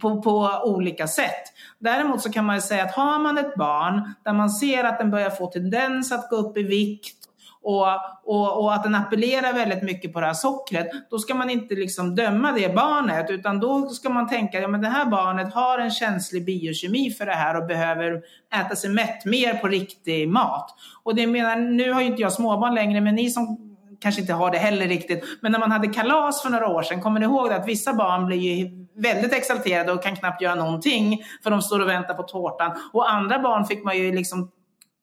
[0.00, 1.42] på, på olika sätt.
[1.78, 5.10] Däremot så kan man säga att har man ett barn där man ser att den
[5.10, 7.19] börjar få tendens att gå upp i vikt
[7.62, 7.86] och,
[8.24, 11.74] och, och, att den appellerar väldigt mycket på det här sockret, då ska man inte
[11.74, 15.78] liksom döma det barnet, utan då ska man tänka, ja men det här barnet har
[15.78, 18.22] en känslig biokemi för det här och behöver
[18.54, 20.74] äta sig mätt mer på riktig mat.
[21.02, 24.32] Och det menar, nu har ju inte jag småbarn längre, men ni som kanske inte
[24.32, 27.26] har det heller riktigt, men när man hade kalas för några år sedan, kommer ni
[27.26, 31.62] ihåg att vissa barn blir ju väldigt exalterade och kan knappt göra någonting för de
[31.62, 32.72] står och väntar på tårtan.
[32.92, 34.50] Och andra barn fick man ju liksom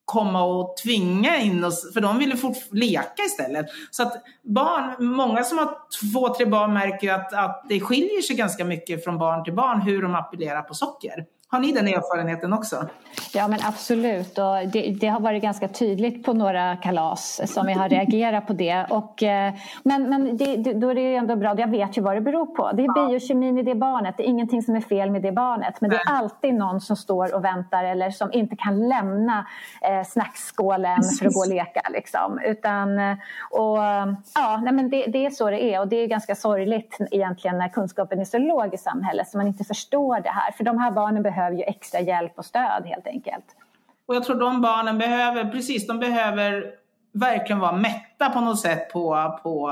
[0.08, 3.66] komma och tvinga in oss, för de ville fort leka istället.
[3.92, 8.36] Så att barn, många som har två, tre barn märker att, att det skiljer sig
[8.36, 11.26] ganska mycket från barn till barn hur de appellerar på socker.
[11.50, 12.88] Har ni den erfarenheten också?
[13.34, 17.78] Ja men absolut och det, det, har varit ganska tydligt på några kalas som jag
[17.78, 18.86] har reagerat på det.
[18.90, 22.22] Och, eh, men men det, då är det ändå bra, jag vet ju vad det
[22.22, 22.72] beror på.
[22.72, 25.82] Det är biokemin i det barnet, det är ingenting som är fel med det barnet.
[25.82, 29.48] Men det är alltid någon som står och väntar eller som inte kan lämna
[29.82, 31.82] eh, snacksskålen för att gå och leka.
[31.90, 32.40] Liksom.
[32.46, 33.18] Utan, eh,
[33.52, 33.78] och,
[34.36, 37.58] ja, nej, men det, det är så det är och det är ganska sorgligt egentligen
[37.58, 40.52] när kunskapen är så låg i samhället så man inte förstår det här.
[40.52, 43.46] För de här barnen behöver ju extra hjälp och stöd helt enkelt.
[44.06, 46.66] Och jag tror de barnen behöver, precis, de behöver
[47.14, 49.72] verkligen vara mätta på något sätt på, på,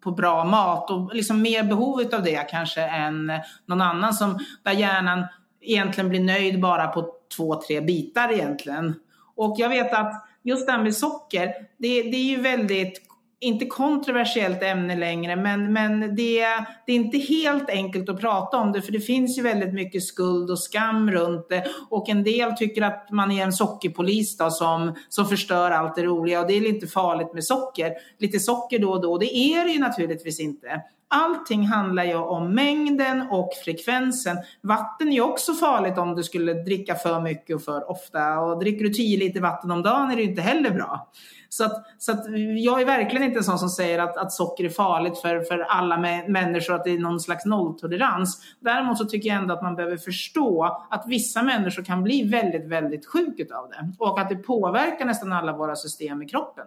[0.00, 3.32] på bra mat och liksom mer behov av det kanske än
[3.66, 5.26] någon annan som, där hjärnan
[5.60, 8.94] egentligen blir nöjd bara på två, tre bitar egentligen.
[9.36, 13.05] Och jag vet att just det här med socker, det, det är ju väldigt
[13.40, 16.46] inte kontroversiellt ämne längre, men, men det,
[16.86, 20.02] det är inte helt enkelt att prata om det, för det finns ju väldigt mycket
[20.02, 21.64] skuld och skam runt det.
[21.90, 26.02] Och en del tycker att man är en sockerpolis då, som, som förstör allt det
[26.02, 27.92] roliga och det är lite farligt med socker.
[28.18, 30.82] Lite socker då och då, det är det ju naturligtvis inte.
[31.08, 34.36] Allting handlar ju om mängden och frekvensen.
[34.60, 38.38] Vatten är ju också farligt om du skulle dricka för mycket och för ofta.
[38.38, 41.08] Och dricker du 10 liter vatten om dagen är det ju inte heller bra.
[41.48, 42.24] Så, att, så att
[42.64, 45.58] jag är verkligen inte en sån som säger att, att socker är farligt för, för
[45.58, 48.42] alla människor, att det är någon slags nolltolerans.
[48.60, 52.68] Däremot så tycker jag ändå att man behöver förstå att vissa människor kan bli väldigt,
[52.68, 53.92] väldigt sjuka av det.
[53.98, 56.66] Och att det påverkar nästan alla våra system i kroppen.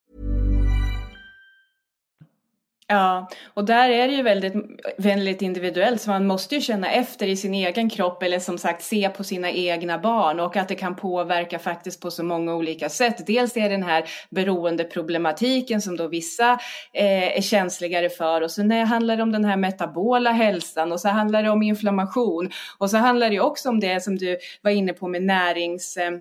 [2.91, 4.53] Ja, och där är det ju väldigt,
[4.97, 8.83] väldigt individuellt så man måste ju känna efter i sin egen kropp eller som sagt
[8.83, 12.89] se på sina egna barn och att det kan påverka faktiskt på så många olika
[12.89, 13.27] sätt.
[13.27, 16.51] Dels är det den här beroendeproblematiken som då vissa
[16.93, 21.09] eh, är känsligare för och sen handlar det om den här metabola hälsan och så
[21.09, 24.93] handlar det om inflammation och så handlar det också om det som du var inne
[24.93, 26.11] på med närings eh,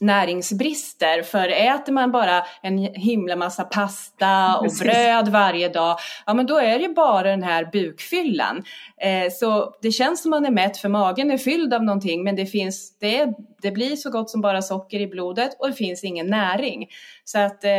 [0.00, 1.22] näringsbrister.
[1.22, 4.80] För äter man bara en himla massa pasta och Precis.
[4.80, 8.64] bröd varje dag, ja men då är det bara den här bukfyllan.
[9.00, 12.36] Eh, så det känns som man är mätt för magen är fylld av någonting men
[12.36, 13.28] det finns, det,
[13.62, 16.88] det blir så gott som bara socker i blodet och det finns ingen näring.
[17.24, 17.70] Så att eh,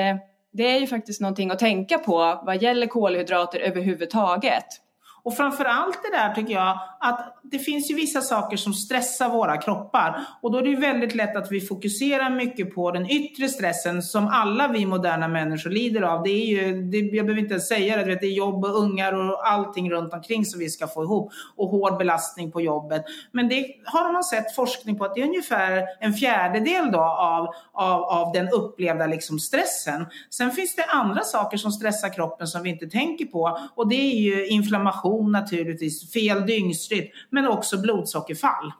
[0.53, 4.65] det är ju faktiskt någonting att tänka på vad gäller kolhydrater överhuvudtaget.
[5.27, 9.29] Och framför allt det där tycker jag att det finns ju vissa saker som stressar
[9.29, 13.09] våra kroppar och då är det ju väldigt lätt att vi fokuserar mycket på den
[13.09, 16.23] yttre stressen som alla vi moderna människor lider av.
[16.23, 19.13] Det är ju, det, jag behöver inte ens säga det, det är jobb och ungar
[19.13, 23.03] och allting runt omkring som vi ska få ihop och hård belastning på jobbet.
[23.31, 27.47] Men det har man sett forskning på att det är ungefär en fjärdedel då av,
[27.73, 30.05] av, av den upplevda liksom stressen.
[30.29, 33.95] Sen finns det andra saker som stressar kroppen som vi inte tänker på och det
[33.95, 38.71] är ju inflammation naturligtvis, fel dygnsrytm men också blodsockerfall.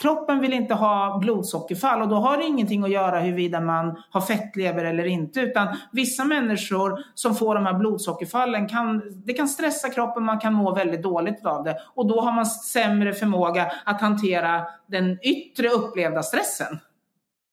[0.00, 4.20] Kroppen vill inte ha blodsockerfall och då har det ingenting att göra huruvida man har
[4.20, 5.40] fettlever eller inte.
[5.40, 10.54] Utan vissa människor som får de här blodsockerfallen kan, det kan stressa kroppen, man kan
[10.54, 11.76] må väldigt dåligt av det.
[11.94, 16.78] Och då har man sämre förmåga att hantera den yttre upplevda stressen.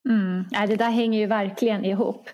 [0.10, 0.46] Mm.
[0.52, 2.30] Ja, det där hänger ju verkligen ihop.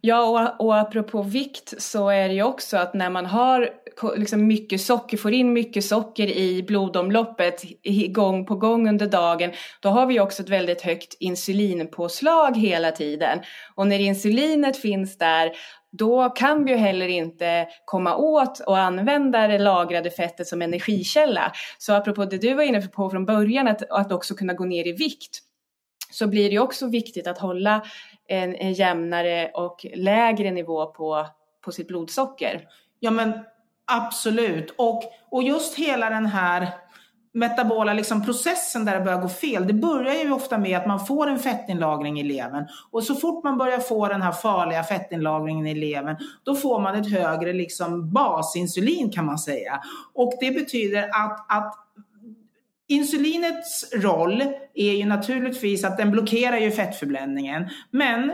[0.00, 0.24] Ja,
[0.58, 3.70] och, och apropå vikt så är det ju också att när man har
[4.16, 7.64] liksom mycket socker, får in mycket socker i blodomloppet
[8.08, 13.38] gång på gång under dagen, då har vi också ett väldigt högt insulinpåslag hela tiden.
[13.74, 15.52] Och när insulinet finns där,
[15.90, 21.52] då kan vi ju heller inte komma åt och använda det lagrade fettet som energikälla.
[21.78, 24.86] Så apropå det du var inne på från början, att, att också kunna gå ner
[24.86, 25.38] i vikt,
[26.10, 27.84] så blir det ju också viktigt att hålla
[28.28, 31.26] en, en jämnare och lägre nivå på,
[31.64, 32.68] på sitt blodsocker.
[33.00, 33.32] Ja, men
[33.88, 34.74] Absolut.
[34.78, 36.68] Och, och just hela den här
[37.32, 41.06] metabola liksom processen där det börjar gå fel, det börjar ju ofta med att man
[41.06, 42.66] får en fettinlagring i levern.
[42.90, 46.94] Och så fort man börjar få den här farliga fettinlagringen i levern, då får man
[46.94, 49.80] ett högre liksom basinsulin kan man säga.
[50.14, 51.74] Och det betyder att, att
[52.90, 54.42] Insulinets roll
[54.74, 57.68] är ju naturligtvis att den blockerar ju fettförbränningen.
[57.90, 58.32] Men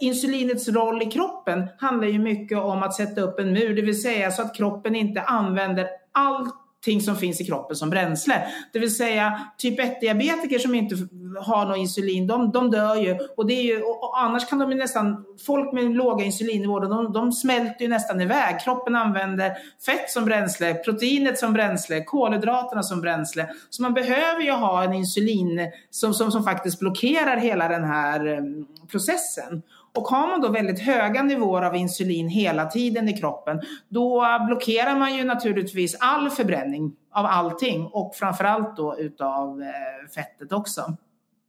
[0.00, 4.02] insulinets roll i kroppen handlar ju mycket om att sätta upp en mur, det vill
[4.02, 8.42] säga så att kroppen inte använder allt ting som finns i kroppen som bränsle.
[8.72, 10.96] Det vill säga typ 1-diabetiker som inte
[11.40, 13.18] har något insulin, de, de dör ju.
[13.36, 17.12] Och, det är ju och annars kan de ju nästan, folk med låga insulinnivåer, de,
[17.12, 18.60] de smälter ju nästan iväg.
[18.60, 19.52] Kroppen använder
[19.86, 23.48] fett som bränsle, proteinet som bränsle, kolhydraterna som bränsle.
[23.70, 28.26] Så man behöver ju ha en insulin som, som, som faktiskt blockerar hela den här
[28.26, 28.42] eh,
[28.90, 29.62] processen.
[29.98, 34.96] Och har man då väldigt höga nivåer av insulin hela tiden i kroppen, då blockerar
[34.96, 40.96] man ju naturligtvis all förbränning av allting och framförallt då utav eh, fettet också.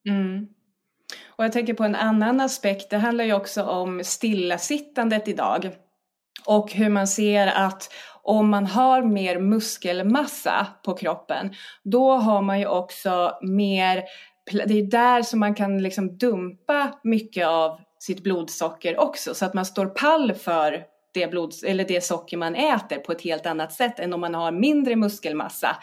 [0.07, 0.47] Mm.
[1.27, 5.71] Och jag tänker på en annan aspekt, det handlar ju också om stillasittandet idag.
[6.45, 12.59] Och hur man ser att om man har mer muskelmassa på kroppen, då har man
[12.59, 14.03] ju också mer,
[14.51, 19.53] det är där som man kan liksom dumpa mycket av sitt blodsocker också så att
[19.53, 23.73] man står pall för det, blod, eller det socker man äter på ett helt annat
[23.73, 25.77] sätt än om man har mindre muskelmassa.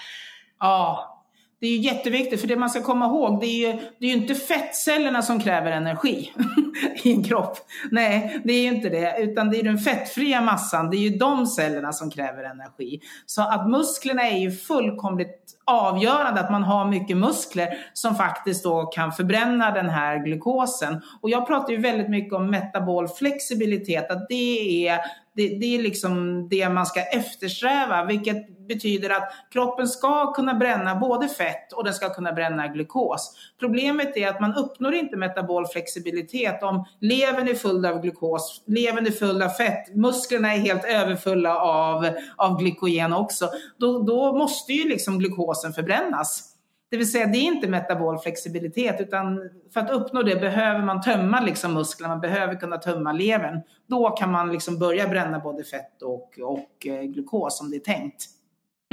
[0.61, 1.16] Ja,
[1.61, 4.11] det är ju jätteviktigt för det man ska komma ihåg det är ju, det är
[4.11, 6.33] ju inte fettcellerna som kräver energi
[7.03, 7.59] i en kropp.
[7.91, 11.11] Nej, det är ju inte det utan det är den fettfria massan, det är ju
[11.11, 13.01] de cellerna som kräver energi.
[13.27, 18.87] Så att musklerna är ju fullkomligt avgörande att man har mycket muskler som faktiskt då
[18.87, 21.03] kan förbränna den här glukosen.
[21.21, 25.01] Och jag pratar ju väldigt mycket om metabol flexibilitet, att det är
[25.37, 30.95] det, det, är liksom det man ska eftersträva, vilket betyder att kroppen ska kunna bränna
[30.95, 33.37] både fett och den ska kunna bränna glukos.
[33.61, 39.07] Problemet är att man uppnår inte metabol flexibilitet om levern är full av glukos, levern
[39.07, 43.49] är full av fett, musklerna är helt överfulla av, av glykogen också.
[43.79, 46.56] Då, då måste ju liksom glukosen förbrännas.
[46.91, 51.03] Det vill säga det är inte metabol flexibilitet utan för att uppnå det behöver man
[51.03, 53.61] tömma liksom musklerna, man behöver kunna tömma levern.
[53.87, 57.81] Då kan man liksom börja bränna både fett och, och eh, glukos som det är
[57.81, 58.25] tänkt.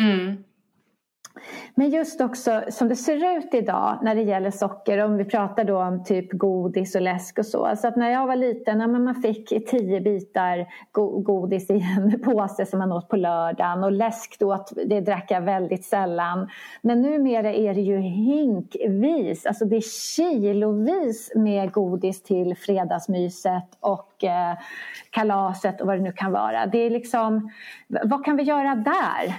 [0.01, 0.43] Mm.
[1.75, 5.63] Men just också som det ser ut idag när det gäller socker, om vi pratar
[5.63, 7.75] då om typ godis och läsk och så.
[7.77, 10.67] Så att när jag var liten, ja, man fick tio bitar
[11.23, 15.41] godis i en påse som man åt på lördagen och läsk då, det drack jag
[15.41, 16.49] väldigt sällan.
[16.81, 24.23] Men numera är det ju hinkvis, alltså det är kilovis med godis till fredagsmyset och
[24.23, 24.57] eh,
[25.09, 26.65] kalaset och vad det nu kan vara.
[26.65, 27.51] Det är liksom,
[27.87, 29.35] vad kan vi göra där?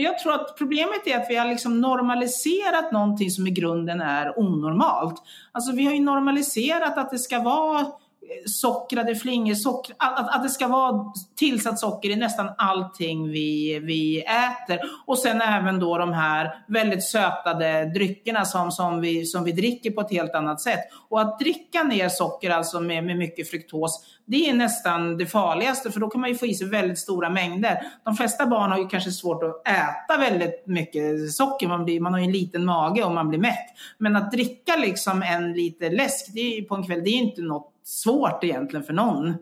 [0.00, 4.00] Men jag tror att problemet är att vi har liksom normaliserat någonting som i grunden
[4.00, 5.22] är onormalt.
[5.52, 7.86] Alltså vi har ju normaliserat att det ska vara
[8.46, 14.20] sockrade flingor, socker, att, att det ska vara tillsatt socker i nästan allting vi, vi
[14.20, 14.80] äter.
[15.06, 19.90] Och sen även då de här väldigt sötade dryckerna som, som, vi, som vi dricker
[19.90, 20.80] på ett helt annat sätt.
[21.08, 25.90] Och att dricka ner socker alltså med, med mycket fruktos, det är nästan det farligaste
[25.90, 27.82] för då kan man ju få i sig väldigt stora mängder.
[28.04, 32.12] De flesta barn har ju kanske svårt att äta väldigt mycket socker, man, blir, man
[32.12, 33.66] har ju en liten mage och man blir mätt.
[33.98, 37.42] Men att dricka liksom en liter läsk det är, på en kväll, det är inte
[37.42, 39.34] något svårt egentligen för någon.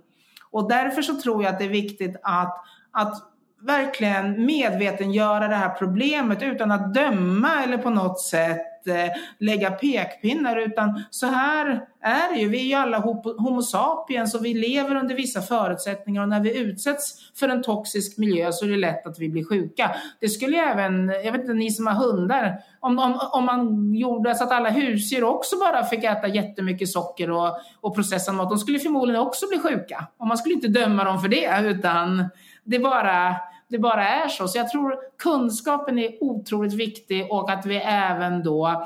[0.50, 2.56] Och därför så tror jag att det är viktigt att,
[2.92, 3.14] att
[3.60, 10.56] verkligen medvetengöra det här problemet utan att döma eller på något sätt Eh, lägga pekpinnar
[10.56, 12.48] utan så här är det ju.
[12.48, 12.98] Vi är ju alla
[13.38, 18.18] homo sapiens och vi lever under vissa förutsättningar och när vi utsätts för en toxisk
[18.18, 19.90] miljö så är det lätt att vi blir sjuka.
[20.20, 23.94] Det skulle ju även, jag vet inte, ni som har hundar, om, om, om man
[23.94, 28.50] gjorde så att alla husdjur också bara fick äta jättemycket socker och, och processad mat,
[28.50, 30.06] de skulle förmodligen också bli sjuka.
[30.18, 32.28] Och man skulle inte döma dem för det utan
[32.64, 33.36] det bara,
[33.68, 34.48] det bara är så.
[34.48, 38.84] Så jag tror kunskapen är otroligt viktig och att vi även då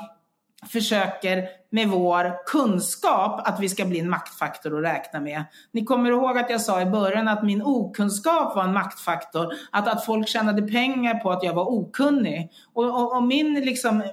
[0.71, 5.43] försöker med vår kunskap att vi ska bli en maktfaktor att räkna med.
[5.71, 9.53] Ni kommer ihåg att jag sa i början att min okunskap var en maktfaktor.
[9.71, 12.51] Att, att folk tjänade pengar på att jag var okunnig.
[12.73, 14.03] Och, och, och min, liksom,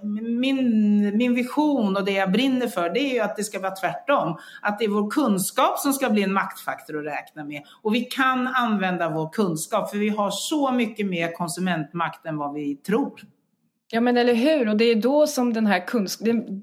[0.41, 3.75] min, min vision och det jag brinner för det är ju att det ska vara
[3.75, 4.39] tvärtom.
[4.63, 7.63] Att det är vår kunskap som ska bli en maktfaktor att räkna med.
[7.83, 12.55] Och vi kan använda vår kunskap för vi har så mycket mer konsumentmakt än vad
[12.55, 13.21] vi tror.
[13.93, 16.21] Ja men eller hur, och det är då som den här kunsk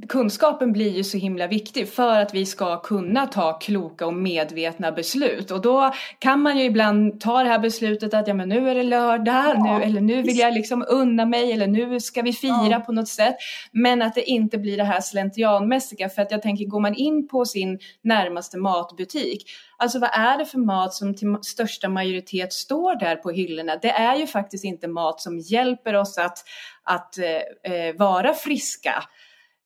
[0.09, 4.91] kunskapen blir ju så himla viktig för att vi ska kunna ta kloka och medvetna
[4.91, 5.51] beslut.
[5.51, 8.75] Och då kan man ju ibland ta det här beslutet att ja men nu är
[8.75, 12.34] det lördag, ja, nu, eller nu vill jag liksom unna mig eller nu ska vi
[12.34, 12.80] fira ja.
[12.80, 13.36] på något sätt.
[13.71, 17.28] Men att det inte blir det här slentrianmässiga för att jag tänker går man in
[17.28, 19.43] på sin närmaste matbutik
[19.80, 23.75] Alltså vad är det för mat som till största majoritet står där på hyllorna?
[23.82, 26.43] Det är ju faktiskt inte mat som hjälper oss att,
[26.88, 29.03] att eh, eh, vara friska.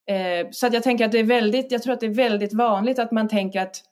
[0.09, 2.53] Eh, så att jag tänker att det är väldigt, jag tror att det är väldigt
[2.53, 3.83] vanligt att man tänker att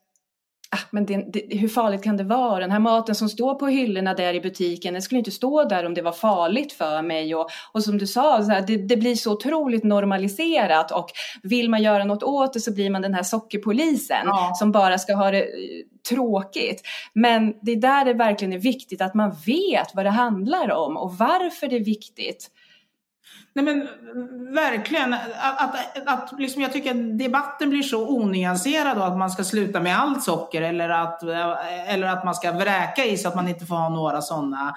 [0.72, 2.60] ah, men det, det, hur farligt kan det vara?
[2.60, 5.86] Den här maten som står på hyllorna där i butiken, den skulle inte stå där
[5.86, 7.36] om det var farligt för mig.
[7.36, 11.10] Och, och som du sa, så här, det, det, blir så otroligt normaliserat och
[11.44, 14.52] vill man göra något åt det så blir man den här sockerpolisen ja.
[14.56, 15.50] som bara ska ha det eh,
[16.10, 16.82] tråkigt.
[17.14, 20.98] Men det är där det verkligen är viktigt att man vet vad det handlar om
[20.98, 22.52] och varför det är viktigt.
[23.54, 23.88] Nej men eh,
[24.54, 25.76] verkligen, att, att,
[26.06, 30.00] att liksom jag tycker att debatten blir så onyanserad då att man ska sluta med
[30.00, 33.66] allt socker eller att, eh, eller att man ska vräka i så att man inte
[33.66, 34.76] får ha några sådana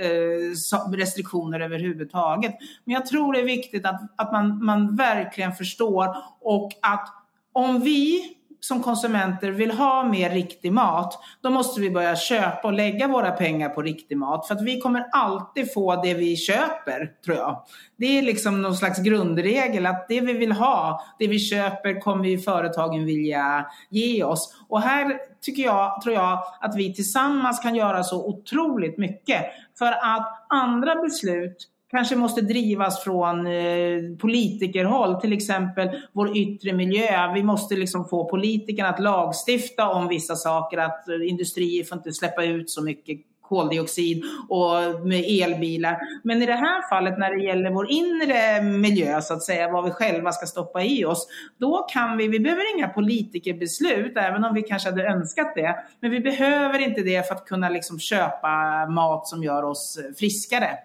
[0.00, 2.54] eh, restriktioner överhuvudtaget.
[2.84, 7.08] Men jag tror det är viktigt att, att man, man verkligen förstår och att
[7.52, 12.72] om vi som konsumenter vill ha mer riktig mat, då måste vi börja köpa och
[12.72, 14.48] lägga våra pengar på riktig mat.
[14.48, 17.62] För att vi kommer alltid få det vi köper, tror jag.
[17.96, 22.24] Det är liksom någon slags grundregel att det vi vill ha, det vi köper kommer
[22.24, 24.56] ju företagen vilja ge oss.
[24.68, 29.44] Och här tycker jag, tror jag att vi tillsammans kan göra så otroligt mycket.
[29.78, 37.32] För att andra beslut kanske måste drivas från eh, politikerhåll, till exempel vår yttre miljö.
[37.34, 42.12] Vi måste liksom få politikerna att lagstifta om vissa saker, att eh, industrier får inte
[42.12, 43.18] släppa ut så mycket
[43.48, 45.98] koldioxid och med elbilar.
[46.22, 49.84] Men i det här fallet när det gäller vår inre miljö, så att säga, vad
[49.84, 51.28] vi själva ska stoppa i oss,
[51.58, 56.10] då kan vi, vi behöver inga politikerbeslut, även om vi kanske hade önskat det, men
[56.10, 60.78] vi behöver inte det för att kunna liksom köpa mat som gör oss eh, friskare.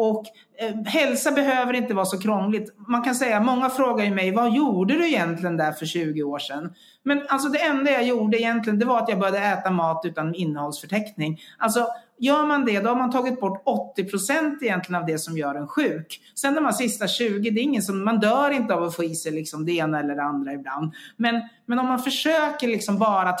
[0.00, 0.24] Och
[0.58, 2.74] eh, hälsa behöver inte vara så krångligt.
[2.88, 6.38] Man kan säga, många frågar ju mig, vad gjorde du egentligen där för 20 år
[6.38, 6.74] sedan?
[7.02, 10.34] Men alltså det enda jag gjorde egentligen, det var att jag började äta mat utan
[10.34, 11.40] innehållsförteckning.
[11.58, 11.86] Alltså
[12.18, 15.54] gör man det, då har man tagit bort 80 procent egentligen av det som gör
[15.54, 16.20] en sjuk.
[16.34, 19.04] Sen de här sista 20, det är ingen som, man dör inte av att få
[19.04, 20.92] i sig liksom det ena eller det andra ibland.
[21.16, 23.36] Men, men om man försöker liksom bara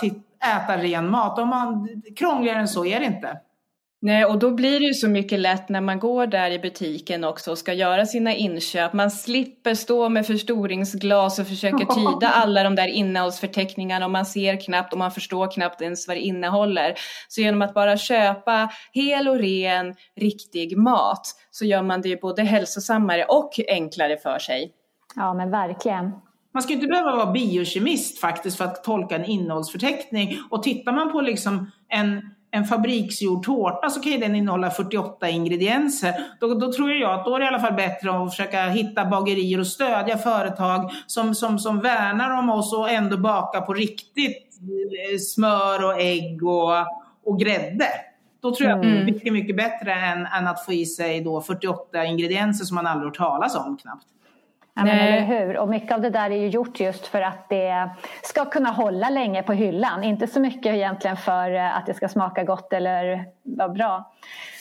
[0.56, 3.38] äta ren mat, om man, krångligare än så är det inte.
[4.02, 7.24] Nej, och då blir det ju så mycket lätt när man går där i butiken
[7.24, 8.92] också och ska göra sina inköp.
[8.92, 14.60] Man slipper stå med förstoringsglas och försöka tyda alla de där innehållsförteckningarna och man ser
[14.60, 16.94] knappt och man förstår knappt ens vad det innehåller.
[17.28, 22.16] Så genom att bara köpa hel och ren, riktig mat så gör man det ju
[22.16, 24.72] både hälsosammare och enklare för sig.
[25.16, 26.12] Ja, men verkligen.
[26.54, 30.38] Man ska inte behöva vara biokemist faktiskt för att tolka en innehållsförteckning.
[30.50, 35.28] Och tittar man på liksom en en fabriksgjord tårta så kan ju den innehålla 48
[35.28, 36.14] ingredienser.
[36.40, 39.04] Då, då tror jag att då är det i alla fall bättre att försöka hitta
[39.04, 44.58] bagerier och stödja företag som, som, som värnar om oss och ändå baka på riktigt
[45.12, 46.72] eh, smör och ägg och,
[47.24, 47.88] och grädde.
[48.42, 49.04] Då tror jag att det är mm.
[49.04, 53.06] mycket, mycket bättre än, än att få i sig då 48 ingredienser som man aldrig
[53.06, 54.06] hört talas om knappt.
[54.80, 55.56] Ja, men eller hur?
[55.56, 57.90] Och mycket av det där är ju gjort just för att det
[58.22, 60.04] ska kunna hålla länge på hyllan.
[60.04, 64.12] Inte så mycket egentligen för eh, att det ska smaka gott eller vara bra.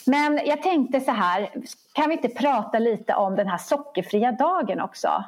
[0.06, 1.50] Men jag tänkte så här,
[1.94, 5.24] kan vi inte prata lite om den här sockerfria dagen också?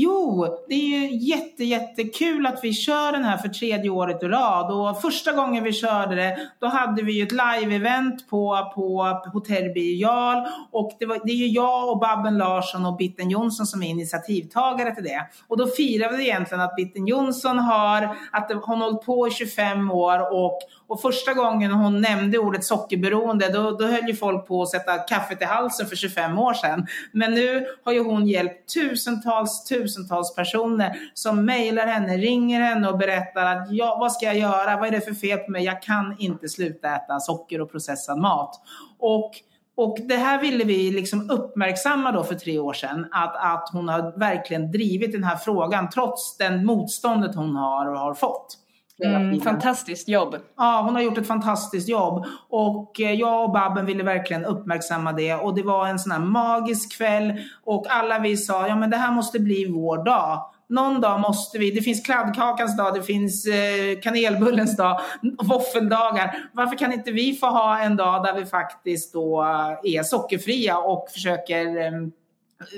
[0.00, 4.26] Jo, det är ju jätte, jättekul att vi kör den här för tredje året i
[4.26, 4.72] rad.
[4.72, 9.72] Och första gången vi körde det, då hade vi ju ett live-event på, på Hotell
[9.72, 10.46] Bial.
[10.70, 13.88] Och det, var, det är ju jag och Babben Larsson och Bitten Jonsson som är
[13.88, 15.26] initiativtagare till det.
[15.48, 19.90] Och då firade vi egentligen att Bitten Jonsson har, att hon hållit på i 25
[19.90, 20.58] år och,
[20.88, 24.98] och första gången hon nämnde ordet sockerberoende, då, då höll ju folk på att sätta
[24.98, 26.86] kaffet i halsen för 25 år sedan.
[27.12, 32.98] Men nu har ju hon hjälpt tusentals, tusentals personer som mejlar henne, ringer henne och
[32.98, 34.76] berättar att ja, vad ska jag göra?
[34.76, 35.64] Vad är det för fel på mig?
[35.64, 38.60] Jag kan inte sluta äta socker och processad mat.
[38.98, 39.32] Och
[39.76, 43.88] och det här ville vi liksom uppmärksamma då för tre år sedan, att, att hon
[43.88, 48.58] har verkligen drivit den här frågan trots den motståndet hon har och har fått.
[49.04, 50.36] Mm, fantastiskt jobb.
[50.56, 52.24] Ja, hon har gjort ett fantastiskt jobb.
[52.48, 55.34] Och eh, jag och Babben ville verkligen uppmärksamma det.
[55.34, 57.32] Och det var en sån här magisk kväll.
[57.64, 60.50] Och alla vi sa, ja men det här måste bli vår dag.
[60.68, 65.00] Någon dag måste vi, det finns kladdkakans dag, det finns eh, kanelbullens dag,
[65.42, 66.48] våffeldagar.
[66.52, 69.42] Varför kan inte vi få ha en dag där vi faktiskt då
[69.84, 71.92] är sockerfria och försöker eh,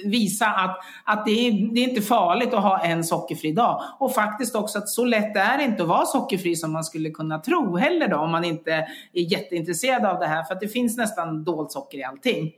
[0.05, 3.83] visa att, att det, är, det är inte farligt att ha en sockerfri dag.
[3.99, 7.11] Och faktiskt också att så lätt är det inte att vara sockerfri som man skulle
[7.11, 8.73] kunna tro heller då, om man inte
[9.13, 10.45] är jätteintresserad av det här.
[10.45, 12.53] För att det finns nästan dolt socker i allting.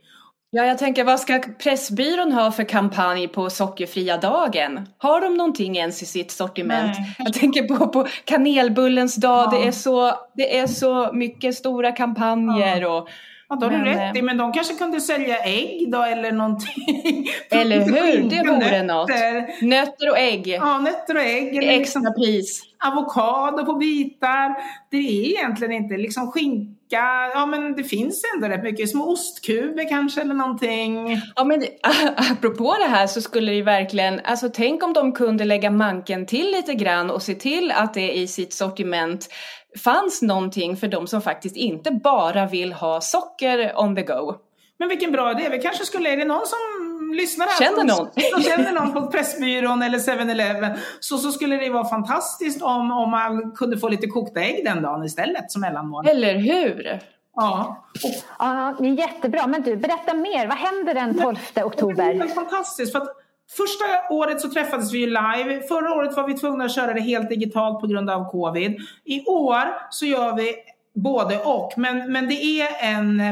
[0.54, 4.88] Ja, jag tänker vad ska Pressbyrån ha för kampanj på sockerfria dagen?
[4.98, 6.96] Har de någonting ens i sitt sortiment?
[6.98, 7.14] Nej.
[7.18, 9.58] Jag tänker på, på kanelbullens dag, ja.
[9.58, 12.96] det, är så, det är så mycket stora kampanjer ja.
[12.96, 13.08] och
[13.52, 17.28] Ja, då har du rätt i, men de kanske kunde sälja ägg då eller någonting.
[17.50, 18.84] Eller hur, det vore nötter.
[18.84, 19.10] något.
[19.62, 20.48] Nötter och ägg.
[20.48, 21.56] Ja, nötter och ägg.
[21.56, 22.62] Eller extra liksom pris.
[22.84, 24.56] Avokado på bitar.
[24.90, 26.81] Det är egentligen inte liksom skinka,
[27.34, 28.90] ja men det finns ändå rätt mycket.
[28.90, 31.20] Små ostkuber kanske eller någonting.
[31.36, 31.64] Ja men
[32.30, 36.50] apropå det här så skulle det verkligen, alltså tänk om de kunde lägga manken till
[36.50, 39.28] lite grann och se till att det i sitt sortiment
[39.84, 44.34] fanns någonting för de som faktiskt inte bara vill ha socker on the go.
[44.78, 45.48] Men vilken bra idé.
[45.50, 47.58] Vi kanske skulle, är det någon som lyssnar här?
[47.58, 48.08] Känner någon?
[48.32, 50.78] Som känner någon på Pressbyrån eller 7-Eleven.
[51.00, 54.82] Så, så skulle det vara fantastiskt om, om man kunde få lite kokta ägg den
[54.82, 56.08] dagen istället som mellanmål.
[56.08, 57.00] Eller hur?
[57.36, 57.86] Ja.
[58.38, 59.46] ja, det är jättebra.
[59.46, 60.46] Men du, berätta mer.
[60.46, 62.14] Vad händer den 12 oktober?
[62.14, 62.92] Det är fantastiskt.
[62.92, 63.16] För att
[63.56, 65.62] Första året så träffades vi ju live.
[65.68, 68.76] Förra året var vi tvungna att köra det helt digitalt på grund av covid.
[69.04, 70.54] I år så gör vi
[70.94, 71.72] både och.
[71.76, 73.22] Men, men det, är en,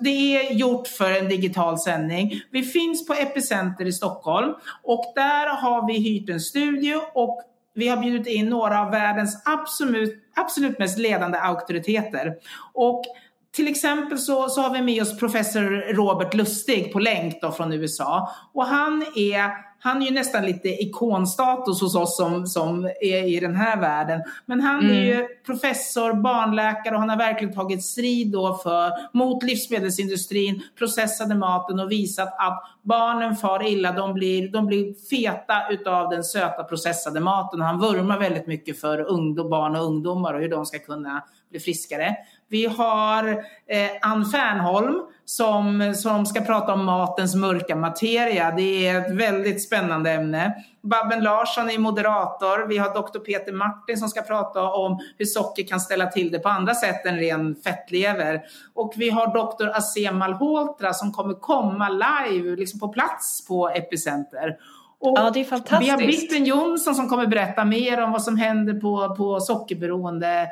[0.00, 2.40] det är gjort för en digital sändning.
[2.50, 7.42] Vi finns på Epicenter i Stockholm och där har vi hyrt en studio och
[7.74, 12.34] vi har bjudit in några av världens absolut, absolut mest ledande auktoriteter.
[12.74, 13.04] Och
[13.52, 17.72] till exempel så, så har vi med oss professor Robert Lustig på länk då från
[17.72, 18.30] USA.
[18.54, 23.40] Och han är han är ju nästan lite ikonstatus hos oss som, som är i
[23.40, 24.22] den här världen.
[24.46, 24.96] Men han mm.
[24.96, 31.34] är ju professor, barnläkare och han har verkligen tagit strid då för, mot livsmedelsindustrin, processade
[31.34, 36.64] maten och visat att barnen far illa, de blir, de blir feta utav den söta
[36.64, 37.60] processade maten.
[37.60, 41.60] Han vurmar väldigt mycket för ungdom, barn och ungdomar och hur de ska kunna bli
[41.60, 42.16] friskare.
[42.50, 43.28] Vi har
[43.68, 48.50] eh, Ann Fernholm som, som ska prata om matens mörka materia.
[48.56, 50.54] Det är ett väldigt spännande ämne.
[50.82, 52.68] Babben Larsson är moderator.
[52.68, 53.18] Vi har Dr.
[53.18, 57.06] Peter Martin som ska prata om hur socker kan ställa till det på andra sätt
[57.06, 58.40] än ren fettlever.
[58.74, 59.68] Och vi har Dr.
[59.76, 64.56] Asem Malhotra som kommer komma live, liksom på plats på Epicenter.
[65.00, 65.82] Och ja, det är fantastiskt.
[65.82, 70.48] Vi har Bitten Jonsson som kommer berätta mer om vad som händer på, på sockerberoende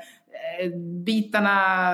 [0.60, 0.70] Eh,
[1.04, 1.92] bitarna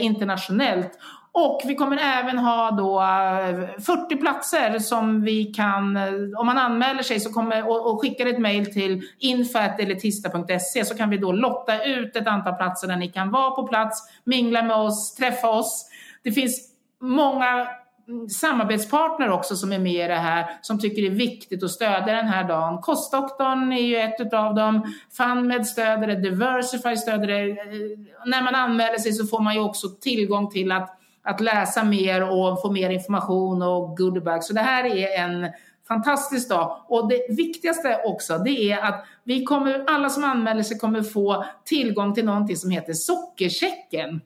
[0.00, 0.98] internationellt.
[1.32, 6.58] Och vi kommer även ha då eh, 40 platser som vi kan, eh, om man
[6.58, 11.32] anmäler sig så kommer, och, och skickar ett mejl till info.elitista.se så kan vi då
[11.32, 15.48] lotta ut ett antal platser där ni kan vara på plats, mingla med oss, träffa
[15.48, 15.86] oss.
[16.22, 16.70] Det finns
[17.00, 17.68] många
[18.10, 18.28] Mm.
[18.28, 22.14] samarbetspartner också som är med i det här som tycker det är viktigt att stödja
[22.14, 22.80] den här dagen.
[22.80, 24.94] Kostdoktorn är ju ett av dem.
[25.16, 27.50] FunMed stöder det, Diversify stöder det.
[27.50, 27.56] Eh,
[28.26, 32.22] när man anmäler sig så får man ju också tillgång till att, att läsa mer
[32.22, 34.44] och få mer information och goodiebag.
[34.44, 35.52] Så det här är en
[35.88, 36.76] fantastisk dag.
[36.88, 41.44] Och det viktigaste också, det är att vi kommer, alla som anmäler sig kommer få
[41.64, 44.20] tillgång till någonting som heter Sockerchecken.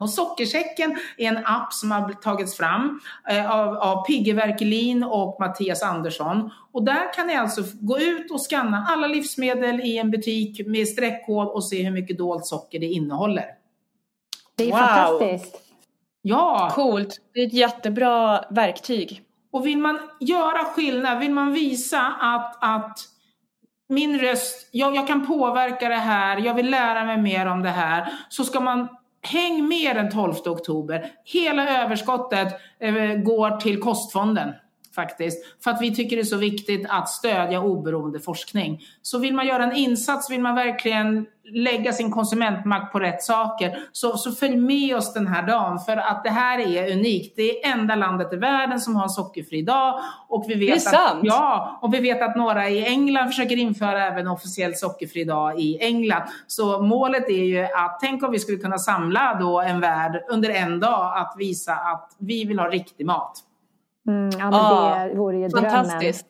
[0.00, 5.36] Och Sockersäcken är en app som har tagits fram eh, av, av Pigge Werkelin och
[5.40, 6.50] Mattias Andersson.
[6.72, 10.88] Och där kan ni alltså gå ut och scanna alla livsmedel i en butik med
[10.88, 13.44] streckkod och se hur mycket dolt socker det innehåller.
[14.56, 14.78] Det är wow.
[14.78, 15.62] fantastiskt.
[16.22, 16.70] Ja.
[16.74, 17.20] Coolt.
[17.34, 19.22] Det är ett jättebra verktyg.
[19.50, 22.98] Och vill man göra skillnad, vill man visa att, att
[23.88, 27.70] min röst, jag, jag kan påverka det här, jag vill lära mig mer om det
[27.70, 28.88] här, så ska man
[29.28, 31.10] Häng med den 12 oktober.
[31.24, 32.48] Hela överskottet
[32.80, 34.52] eh, går till kostfonden
[34.94, 35.38] faktiskt.
[35.64, 38.80] För att vi tycker det är så viktigt att stödja oberoende forskning.
[39.02, 43.78] Så vill man göra en insats, vill man verkligen lägga sin konsumentmakt på rätt saker,
[43.92, 45.78] så, så följ med oss den här dagen.
[45.78, 47.36] För att det här är unikt.
[47.36, 50.00] Det är enda landet i världen som har en sockerfri dag.
[50.28, 51.20] Och vi vet det är att, sant?
[51.22, 55.78] Ja, och vi vet att några i England försöker införa även officiell sockerfri dag i
[55.80, 56.22] England.
[56.46, 60.50] Så målet är ju att, tänk om vi skulle kunna samla då en värld under
[60.50, 63.44] en dag att visa att vi vill ha riktig mat.
[64.08, 65.70] Mm, ja, men ah, det vore ju drömmen.
[65.70, 66.26] Fantastiskt.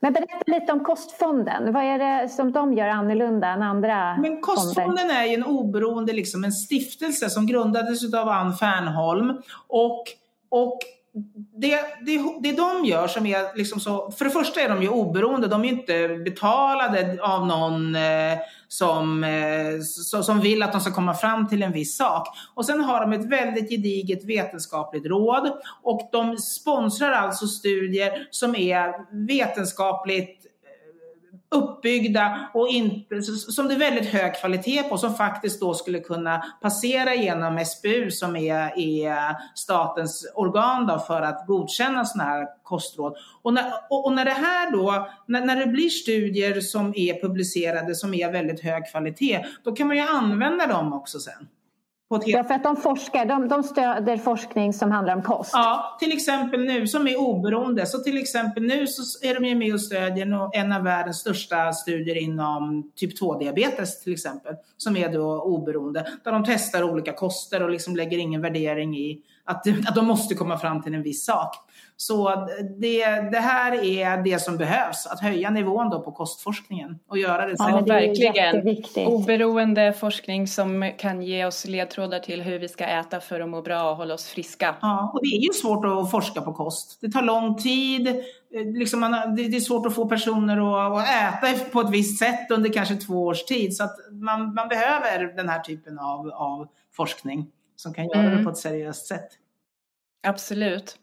[0.00, 1.72] Men berätta lite om Kostfonden.
[1.72, 5.22] Vad är det som de gör annorlunda än andra Men Kostfonden fonder?
[5.22, 9.42] är ju en oberoende liksom, en stiftelse som grundades av Ann Fernholm.
[9.68, 10.04] Och,
[10.48, 10.78] och
[11.56, 14.88] det, det, det de gör som är liksom så, för det första är de ju
[14.88, 19.80] oberoende, de är inte betalade av någon eh, som, eh,
[20.22, 22.28] som vill att de ska komma fram till en viss sak.
[22.54, 25.52] Och sen har de ett väldigt gediget vetenskapligt råd
[25.82, 28.92] och de sponsrar alltså studier som är
[29.26, 30.47] vetenskapligt
[31.50, 36.44] uppbyggda och inte, som det är väldigt hög kvalitet på som faktiskt då skulle kunna
[36.62, 43.16] passera genom SBU som är, är statens organ då för att godkänna sådana här kostråd.
[43.42, 47.94] Och när, och när det här då, när, när det blir studier som är publicerade
[47.94, 51.48] som är väldigt hög kvalitet, då kan man ju använda dem också sen.
[52.10, 55.50] Ja, för att de forskar, de, de stöder forskning som handlar om kost.
[55.52, 57.86] Ja, till exempel nu som är oberoende.
[57.86, 61.72] Så till exempel nu så är de ju med och stödjer en av världens största
[61.72, 64.54] studier inom typ 2-diabetes till exempel.
[64.76, 66.06] Som är då oberoende.
[66.24, 70.34] Där de testar olika koster och liksom lägger ingen värdering i att, att de måste
[70.34, 71.67] komma fram till en viss sak.
[72.00, 72.46] Så
[72.78, 77.46] det, det här är det som behövs, att höja nivån då på kostforskningen och göra
[77.46, 77.54] det.
[77.58, 79.06] Ja, det verkligen.
[79.06, 83.62] Oberoende forskning som kan ge oss ledtrådar till hur vi ska äta för att må
[83.62, 84.74] bra och hålla oss friska.
[84.80, 86.98] Ja, och det är ju svårt att forska på kost.
[87.00, 88.24] Det tar lång tid.
[88.50, 92.50] Liksom man, det är svårt att få personer att, att äta på ett visst sätt
[92.50, 93.76] under kanske två års tid.
[93.76, 97.46] Så att man, man behöver den här typen av, av forskning
[97.76, 98.38] som kan göra mm.
[98.38, 99.28] det på ett seriöst sätt.
[100.26, 100.96] Absolut.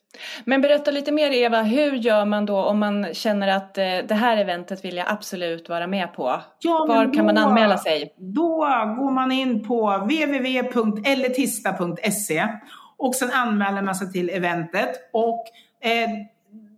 [0.46, 4.14] Men berätta lite mer Eva, hur gör man då om man känner att eh, det
[4.14, 6.42] här eventet vill jag absolut vara med på?
[6.60, 8.14] Ja, Var kan man anmäla sig?
[8.18, 8.58] Då
[8.98, 12.48] går man in på www.elletista.se
[12.98, 14.90] och sen anmäler man sig till eventet.
[15.14, 15.44] Och
[15.82, 16.10] eh,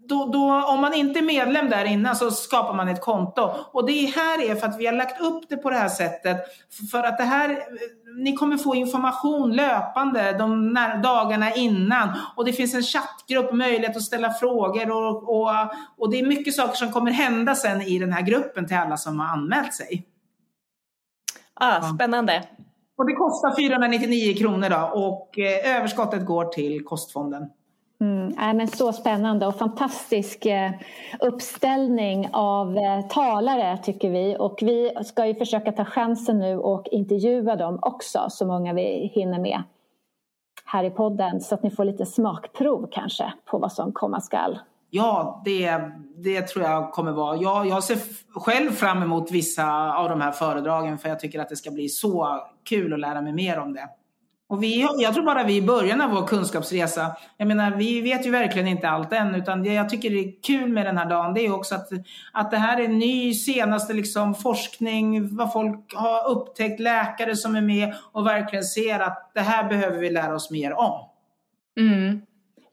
[0.10, 3.50] då, då, om man inte är medlem där innan så skapar man ett konto.
[3.72, 6.38] Och det här är för att vi har lagt upp det på det här sättet.
[6.92, 7.64] För att det här,
[8.24, 12.10] ni kommer få information löpande de dagarna innan.
[12.36, 14.92] Och det finns en chattgrupp, möjlighet att ställa frågor.
[14.92, 15.50] Och, och,
[15.98, 18.98] och det är mycket saker som kommer hända sen i den här gruppen till alla
[18.98, 20.08] som har anmält sig.
[21.54, 22.44] Ah, spännande.
[22.98, 27.50] Och det kostar 499 kronor då och eh, överskottet går till kostfonden.
[28.02, 30.72] Mm, äh, men så spännande och fantastisk eh,
[31.20, 34.36] uppställning av eh, talare tycker vi.
[34.40, 39.12] Och vi ska ju försöka ta chansen nu och intervjua dem också, så många vi
[39.14, 39.64] hinner med
[40.66, 41.42] här i podden.
[41.42, 44.60] Så att ni får lite smakprov kanske på vad som komma skall.
[44.90, 47.38] Ja, det, det tror jag kommer vara.
[47.38, 47.98] Jag, jag ser
[48.40, 51.90] själv fram emot vissa av de här föredragen för jag tycker att det ska bli
[51.90, 53.90] så kul att lära mig mer om det.
[54.50, 57.16] Och vi, jag tror bara vi är i början av vår kunskapsresa.
[57.38, 60.42] Jag menar, vi vet ju verkligen inte allt än, utan det jag tycker det är
[60.42, 61.88] kul med den här dagen, det är också att,
[62.34, 67.62] att det här är ny, senaste liksom forskning, vad folk har upptäckt, läkare som är
[67.62, 71.00] med och verkligen ser att det här behöver vi lära oss mer om.
[71.80, 72.22] Mm.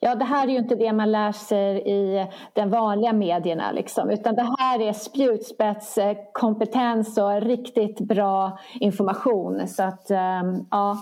[0.01, 4.11] Ja, det här är ju inte det man lär sig i de vanliga medierna, liksom,
[4.11, 9.69] utan det här är spjutspetskompetens och riktigt bra information.
[9.69, 10.99] Så att, um, ja,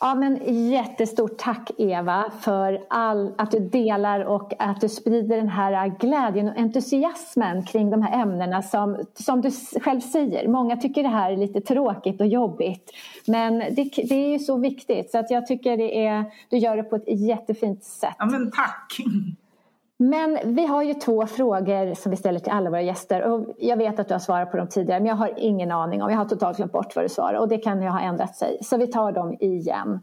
[0.00, 0.38] Ja, men
[0.70, 6.48] jättestort tack Eva för all, att du delar och att du sprider den här glädjen
[6.48, 10.48] och entusiasmen kring de här ämnena som, som du själv säger.
[10.48, 12.92] Många tycker det här är lite tråkigt och jobbigt
[13.26, 16.76] men det, det är ju så viktigt så att jag tycker det är, du gör
[16.76, 18.14] det på ett jättefint sätt.
[18.18, 18.96] Ja, men tack!
[20.00, 23.22] Men vi har ju två frågor som vi ställer till alla våra gäster.
[23.22, 26.02] Och jag vet att du har svarat på dem tidigare men jag har ingen aning
[26.02, 26.10] om.
[26.10, 28.58] Jag har totalt glömt bort vad du svarade och det kan ju ha ändrat sig.
[28.62, 30.00] Så vi tar dem igen.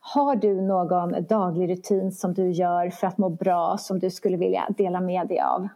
[0.00, 4.36] Har du någon daglig rutin som du gör för att må bra som du skulle
[4.36, 5.68] vilja dela med dig av?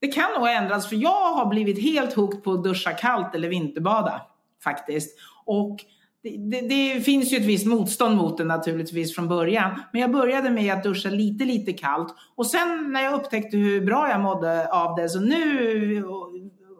[0.00, 3.48] Det kan nog ändras för jag har blivit helt hooked på att duscha kallt eller
[3.48, 4.22] vinterbada
[4.64, 5.18] faktiskt.
[5.44, 5.76] Och
[6.22, 9.82] det, det, finns ju ett visst motstånd mot det naturligtvis från början.
[9.92, 12.14] Men jag började med att duscha lite, lite kallt.
[12.36, 16.04] Och sen när jag upptäckte hur bra jag mådde av det, så nu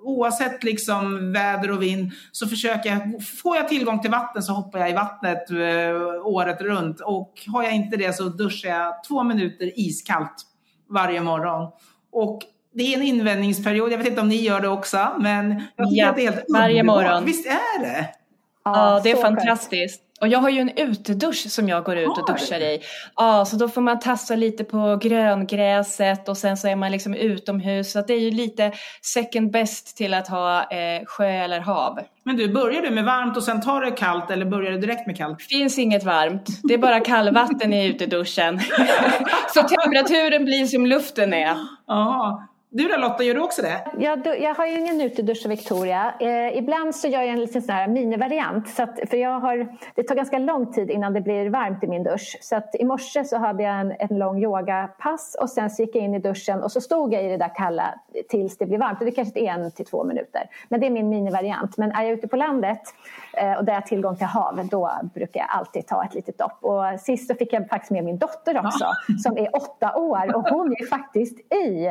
[0.03, 4.78] oavsett liksom väder och vind så försöker jag, får jag tillgång till vatten så hoppar
[4.78, 7.01] jag i vattnet eh, året runt.
[7.01, 10.47] Och har jag inte det så duschar jag två minuter iskallt
[10.91, 11.72] varje morgon.
[12.12, 12.39] Och
[12.74, 16.03] det är en invändningsperiod, jag vet inte om ni gör det också, men jag tycker
[16.03, 17.24] ja, att det är helt varje morgon.
[17.24, 18.09] Visst är det?
[18.64, 20.02] Ja, det är fantastiskt.
[20.20, 22.80] Och jag har ju en utedusch som jag går ut och duschar i.
[23.16, 27.14] Ja, så då får man tassa lite på gröngräset och sen så är man liksom
[27.14, 27.92] utomhus.
[27.92, 31.98] Så det är ju lite second best till att ha eh, sjö eller hav.
[32.22, 35.06] Men du, börjar du med varmt och sen tar du kallt eller börjar du direkt
[35.06, 35.42] med kallt?
[35.42, 36.46] Finns inget varmt.
[36.62, 38.61] Det är bara kallvatten i uteduschen.
[39.54, 41.56] så temperaturen blir som luften är.
[41.86, 43.81] Ja, Du då Lotta, gör du också det?
[43.99, 46.14] Jag, jag har ju ingen utedusch Victoria.
[46.21, 48.69] Eh, ibland så gör jag en liten sån här minivariant.
[48.69, 51.87] Så att, för jag har, det tar ganska lång tid innan det blir varmt i
[51.87, 52.39] min dusch.
[52.41, 55.97] Så att i morse så hade jag en, en lång yogapass och sen så gick
[55.97, 57.95] jag in i duschen och så stod jag i det där kalla
[58.29, 58.99] tills det blir varmt.
[58.99, 60.43] Och det kanske är en till två minuter.
[60.69, 61.77] Men det är min minivariant.
[61.77, 62.83] Men är jag ute på landet
[63.37, 66.39] eh, och där jag har tillgång till hav då brukar jag alltid ta ett litet
[66.39, 66.59] dopp.
[66.61, 68.85] Och sist så fick jag faktiskt med min dotter också
[69.23, 71.89] som är åtta år och hon är faktiskt i.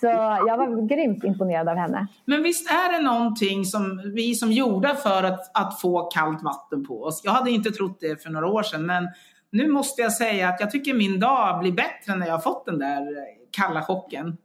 [0.00, 0.06] Så
[0.46, 2.06] jag var grymt imponerad av henne.
[2.24, 6.86] Men visst är det någonting som vi som gjorda för att, att få kallt vatten
[6.86, 7.20] på oss?
[7.24, 9.08] Jag hade inte trott det för några år sedan, men
[9.52, 12.66] nu måste jag säga att jag tycker min dag blir bättre när jag har fått
[12.66, 13.06] den där
[13.50, 14.36] kalla chocken.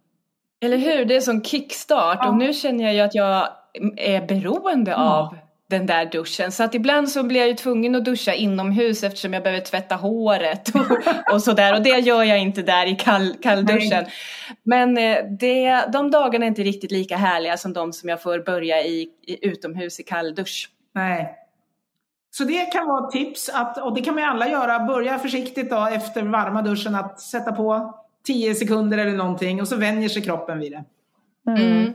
[0.61, 1.05] Eller hur?
[1.05, 2.29] Det är som kickstart ja.
[2.29, 3.47] och nu känner jag ju att jag
[3.97, 4.97] är beroende ja.
[4.97, 5.37] av
[5.69, 6.51] den där duschen.
[6.51, 9.95] Så att ibland så blir jag ju tvungen att duscha inomhus eftersom jag behöver tvätta
[9.95, 10.97] håret och,
[11.33, 11.73] och sådär.
[11.73, 14.05] Och det gör jag inte där i kall, kallduschen.
[14.63, 18.39] Men eh, det, de dagarna är inte riktigt lika härliga som de som jag får
[18.39, 20.69] börja i, i utomhus i kalldusch.
[20.93, 21.35] Nej.
[22.31, 24.79] Så det kan vara ett tips, att, och det kan man ju alla göra.
[24.79, 27.95] Börja försiktigt då efter varma duschen att sätta på
[28.25, 30.83] 10 sekunder eller någonting och så vänjer sig kroppen vid det.
[31.51, 31.93] Mm.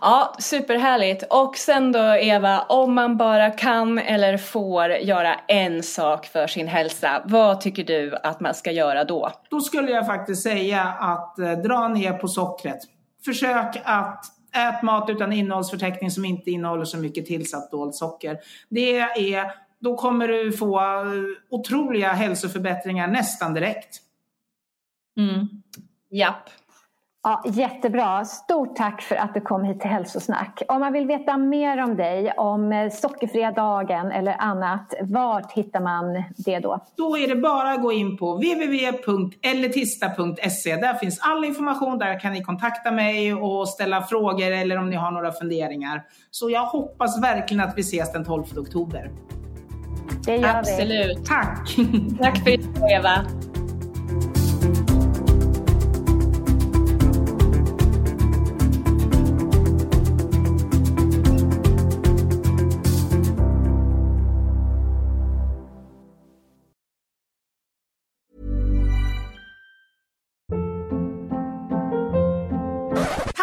[0.00, 1.24] Ja, superhärligt.
[1.30, 6.68] Och sen då Eva, om man bara kan eller får göra en sak för sin
[6.68, 9.32] hälsa, vad tycker du att man ska göra då?
[9.50, 12.78] Då skulle jag faktiskt säga att eh, dra ner på sockret.
[13.24, 18.38] Försök att ät mat utan innehållsförteckning som inte innehåller så mycket tillsatt dolt socker.
[18.68, 21.04] Det är, då kommer du få eh,
[21.50, 24.00] otroliga hälsoförbättringar nästan direkt.
[25.16, 25.48] Mm.
[26.10, 26.50] Japp.
[27.22, 28.24] Ja, jättebra.
[28.24, 30.62] Stort tack för att du kom hit till Hälsosnack.
[30.68, 36.24] Om man vill veta mer om dig, om sockerfria dagen eller annat, vart hittar man
[36.36, 36.78] det då?
[36.96, 40.76] Då är det bara att gå in på www.elletista.se.
[40.76, 41.98] Där finns all information.
[41.98, 46.02] Där kan ni kontakta mig och ställa frågor eller om ni har några funderingar.
[46.30, 49.10] Så jag hoppas verkligen att vi ses den 12 oktober.
[50.24, 51.18] Det gör Absolut.
[51.18, 51.24] vi.
[51.24, 51.76] Tack!
[52.20, 53.10] Tack för idag, Eva.